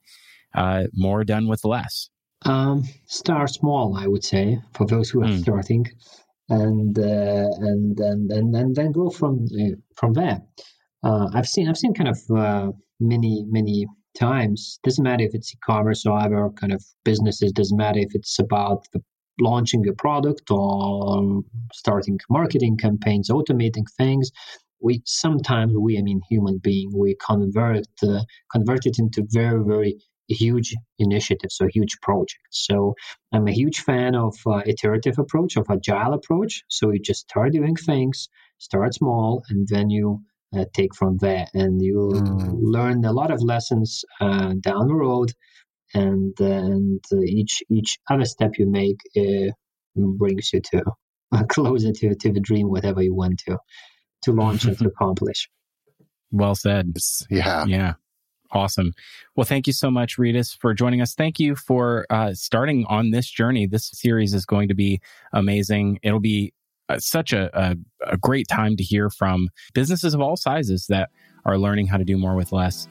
uh, 0.55 0.85
more 0.93 1.25
done 1.25 1.49
with 1.49 1.65
less? 1.65 2.11
Um, 2.45 2.85
start 3.07 3.51
small, 3.51 3.97
I 3.97 4.07
would 4.07 4.25
say, 4.25 4.61
for 4.75 4.87
those 4.87 5.11
who 5.11 5.23
are 5.23 5.29
mm. 5.29 5.41
starting, 5.41 5.87
and, 6.49 6.99
uh, 6.99 7.49
and 7.59 7.99
and 7.99 8.31
and 8.31 8.55
and 8.55 8.75
then 8.75 8.93
grow 8.93 9.11
from 9.11 9.47
uh, 9.61 9.77
from 9.97 10.13
there. 10.15 10.41
Uh, 11.03 11.29
I've 11.35 11.47
seen 11.47 11.69
I've 11.69 11.77
seen 11.77 11.95
kind 11.95 12.09
of 12.09 12.19
uh, 12.35 12.73
many 13.01 13.45
many 13.49 13.87
times. 14.19 14.79
Doesn't 14.83 15.05
matter 15.05 15.25
if 15.25 15.35
it's 15.35 15.53
e-commerce 15.53 16.07
or 16.07 16.19
other 16.19 16.51
kind 16.51 16.73
of 16.73 16.85
businesses. 17.05 17.53
Doesn't 17.53 17.77
matter 17.77 18.01
if 18.01 18.15
it's 18.15 18.39
about 18.39 18.87
the, 18.93 19.03
launching 19.41 19.87
a 19.89 19.93
product 19.93 20.51
or 20.51 21.43
starting 21.73 22.19
marketing 22.29 22.77
campaigns, 22.77 23.31
automating 23.31 23.85
things. 23.97 24.31
We 24.81 25.03
sometimes 25.05 25.75
we 25.77 25.99
I 25.99 26.03
mean 26.03 26.21
human 26.31 26.59
being 26.59 26.93
we 26.95 27.17
convert 27.25 27.87
uh, 28.03 28.21
convert 28.53 28.87
it 28.87 28.99
into 28.99 29.25
very 29.29 29.63
very 29.65 29.99
huge 30.29 30.75
initiatives 30.99 31.59
or 31.61 31.69
huge 31.69 31.99
projects. 32.03 32.39
So 32.51 32.95
I'm 33.33 33.49
a 33.49 33.53
huge 33.53 33.81
fan 33.81 34.15
of 34.15 34.37
uh, 34.47 34.63
iterative 34.67 35.19
approach, 35.19 35.57
of 35.57 35.67
agile 35.71 36.15
approach. 36.15 36.65
So 36.69 36.91
you 36.91 37.01
just 37.01 37.21
start 37.31 37.53
doing 37.53 37.77
things, 37.77 38.29
start 38.59 38.95
small, 38.95 39.43
and 39.49 39.67
then 39.69 39.91
you 39.91 40.21
uh, 40.57 40.65
take 40.75 40.95
from 40.95 41.19
there, 41.19 41.47
and 41.55 41.83
you 41.83 42.11
mm. 42.15 42.55
learn 42.61 43.05
a 43.05 43.13
lot 43.13 43.31
of 43.31 43.43
lessons 43.43 44.05
uh, 44.21 44.55
down 44.61 44.89
the 44.89 44.95
road. 44.95 45.33
and 45.95 46.39
and 46.41 47.03
each 47.27 47.63
each 47.71 47.99
other 48.11 48.27
step 48.27 48.53
you 48.59 48.67
make 48.71 49.01
uh, 49.17 49.51
brings 49.95 50.53
you 50.53 50.61
to 50.61 50.83
closer 51.49 51.93
to 51.93 52.15
to 52.15 52.33
the 52.33 52.41
dream, 52.41 52.69
whatever 52.69 53.03
you 53.03 53.15
want 53.15 53.39
to 53.47 53.59
to 54.23 54.33
launch 54.33 54.65
and 54.65 54.79
to 54.79 54.89
accomplish. 54.93 55.49
Well 56.31 56.55
said. 56.55 56.95
Yeah. 57.31 57.65
Yeah. 57.67 57.95
Awesome. 58.51 58.93
Well, 59.37 59.45
thank 59.45 59.67
you 59.67 59.73
so 59.73 59.91
much, 59.91 60.17
Rytis, 60.17 60.57
for 60.57 60.73
joining 60.73 61.03
us. 61.03 61.15
Thank 61.15 61.39
you 61.39 61.55
for 61.55 62.07
uh, 62.09 62.33
starting 62.33 62.87
on 62.89 63.11
this 63.11 63.29
journey. 63.29 63.67
This 63.67 63.91
series 63.93 64.33
is 64.33 64.47
going 64.47 64.69
to 64.69 64.75
be 64.75 65.01
amazing. 65.33 65.99
It'll 66.03 66.19
be 66.19 66.55
uh, 66.89 66.99
such 66.99 67.35
a, 67.35 67.51
a, 67.53 67.77
a 68.07 68.17
great 68.17 68.49
time 68.49 68.77
to 68.77 68.83
hear 68.83 69.11
from 69.11 69.51
businesses 69.75 70.15
of 70.15 70.21
all 70.23 70.37
sizes 70.37 70.87
that 70.89 71.11
are 71.45 71.59
learning 71.59 71.89
how 71.89 71.99
to 71.99 72.05
do 72.05 72.17
more 72.17 72.35
with 72.35 72.53
less. 72.53 72.89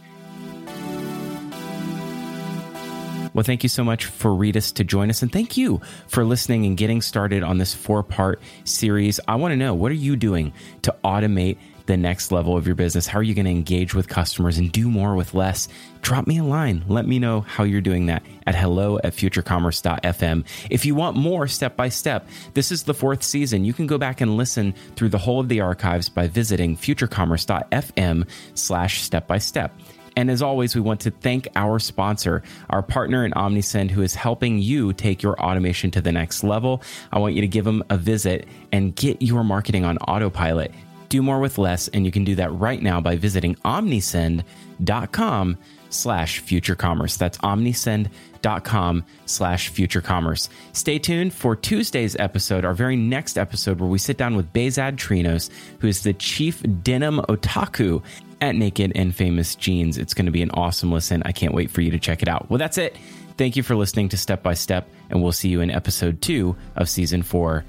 Well, 3.34 3.44
thank 3.44 3.62
you 3.62 3.70
so 3.70 3.84
much 3.84 4.06
for 4.06 4.32
Rytis 4.32 4.74
to 4.76 4.84
join 4.84 5.12
us. 5.12 5.22
And 5.22 5.32
thank 5.32 5.58
you 5.58 5.80
for 6.08 6.26
listening 6.26 6.66
and 6.66 6.76
getting 6.76 7.04
started 7.04 7.44
on 7.44 7.60
this 7.60 7.74
four 7.74 8.02
part 8.02 8.42
series. 8.64 9.20
I 9.28 9.36
want 9.36 9.52
to 9.52 9.56
know 9.56 9.76
what 9.76 9.92
are 9.92 9.96
you 9.96 10.16
doing 10.16 10.54
to 10.82 10.96
automate 11.04 11.58
the 11.88 11.98
next 11.98 12.32
level 12.32 12.56
of 12.56 12.68
your 12.68 12.76
business? 12.76 13.08
How 13.08 13.20
are 13.20 13.24
you 13.24 13.34
going 13.34 13.46
to 13.46 13.52
engage 13.52 13.96
with 13.96 14.08
customers 14.08 14.58
and 14.58 14.72
do 14.72 14.90
more 14.90 15.16
with 15.16 15.34
less? 15.34 15.68
Drop 16.02 16.28
me 16.28 16.38
a 16.38 16.44
line. 16.44 16.84
Let 16.88 17.08
me 17.08 17.18
know 17.20 17.42
how 17.42 17.64
you're 17.64 17.82
doing 17.82 18.06
that 18.06 18.24
at 18.46 18.56
hello 18.56 19.00
at 19.04 19.14
futurecommerce.fm. 19.14 20.46
If 20.70 20.86
you 20.86 20.96
want 20.96 21.18
more 21.18 21.48
step 21.48 21.76
by 21.76 21.90
step, 21.90 22.28
this 22.54 22.72
is 22.72 22.84
the 22.84 22.94
fourth 22.94 23.24
season. 23.24 23.66
You 23.66 23.74
can 23.74 23.88
go 23.88 23.98
back 23.98 24.22
and 24.22 24.38
listen 24.38 24.76
through 24.96 25.10
the 25.10 25.18
whole 25.18 25.40
of 25.40 25.50
the 25.50 25.62
archives 25.62 26.10
by 26.10 26.28
visiting 26.28 26.78
futurecommerce.fm 26.78 28.28
slash 28.54 29.02
step 29.02 29.28
by 29.28 29.40
step. 29.40 29.74
And 30.18 30.32
as 30.32 30.42
always, 30.42 30.74
we 30.74 30.82
want 30.82 31.02
to 31.02 31.12
thank 31.12 31.48
our 31.56 31.78
sponsor, 31.78 32.42
our 32.72 32.82
partner 32.82 33.24
in 33.24 33.34
Omnisend, 33.34 33.92
who 33.92 34.02
is 34.02 34.16
helping 34.16 34.58
you 34.58 34.92
take 34.92 35.22
your 35.22 35.40
automation 35.40 35.92
to 35.92 36.02
the 36.02 36.12
next 36.12 36.44
level. 36.44 36.82
I 37.12 37.20
want 37.20 37.36
you 37.36 37.42
to 37.42 37.48
give 37.48 37.66
them 37.66 37.84
a 37.92 37.98
visit 37.98 38.48
and 38.72 38.96
get 38.96 39.22
your 39.22 39.44
marketing 39.44 39.86
on 39.86 40.00
autopilot. 40.00 40.72
Do 41.10 41.22
more 41.22 41.40
with 41.40 41.58
less, 41.58 41.88
and 41.88 42.06
you 42.06 42.12
can 42.12 42.24
do 42.24 42.36
that 42.36 42.54
right 42.54 42.82
now 42.82 43.02
by 43.02 43.16
visiting 43.16 43.56
omnisend.com 43.56 45.58
slash 45.90 46.40
future 46.40 46.76
commerce. 46.76 47.18
That's 47.18 47.38
omnisend.com 47.40 49.06
slash 49.26 49.70
future 49.70 50.02
commerce. 50.02 50.50
Stay 50.74 51.00
tuned 51.00 51.34
for 51.34 51.56
Tuesday's 51.56 52.16
episode, 52.18 52.66
our 52.66 52.74
very 52.74 52.96
next 52.96 53.38
episode, 53.38 53.80
where 53.80 53.90
we 53.90 53.98
sit 53.98 54.18
down 54.18 54.36
with 54.36 54.52
Bezad 54.52 54.98
Trinos, 54.98 55.50
who 55.80 55.88
is 55.88 56.04
the 56.04 56.14
chief 56.14 56.62
denim 56.84 57.20
otaku 57.30 58.04
at 58.42 58.56
Naked 58.56 58.92
and 58.96 59.16
Famous 59.16 59.56
Jeans. 59.56 59.98
It's 59.98 60.14
going 60.14 60.26
to 60.26 60.32
be 60.32 60.42
an 60.42 60.52
awesome 60.52 60.92
listen. 60.92 61.24
I 61.26 61.32
can't 61.32 61.54
wait 61.54 61.72
for 61.72 61.82
you 61.82 61.92
to 61.92 62.00
check 62.00 62.22
it 62.22 62.28
out. 62.28 62.50
Well, 62.50 62.60
that's 62.60 62.78
it. 62.78 62.98
Thank 63.38 63.56
you 63.56 63.64
for 63.64 63.76
listening 63.76 64.10
to 64.10 64.18
Step 64.18 64.44
by 64.44 64.56
Step, 64.56 64.90
and 65.10 65.22
we'll 65.22 65.32
see 65.32 65.50
you 65.50 65.62
in 65.62 65.72
episode 65.72 66.22
two 66.22 66.56
of 66.76 66.90
season 66.90 67.24
four 67.24 67.64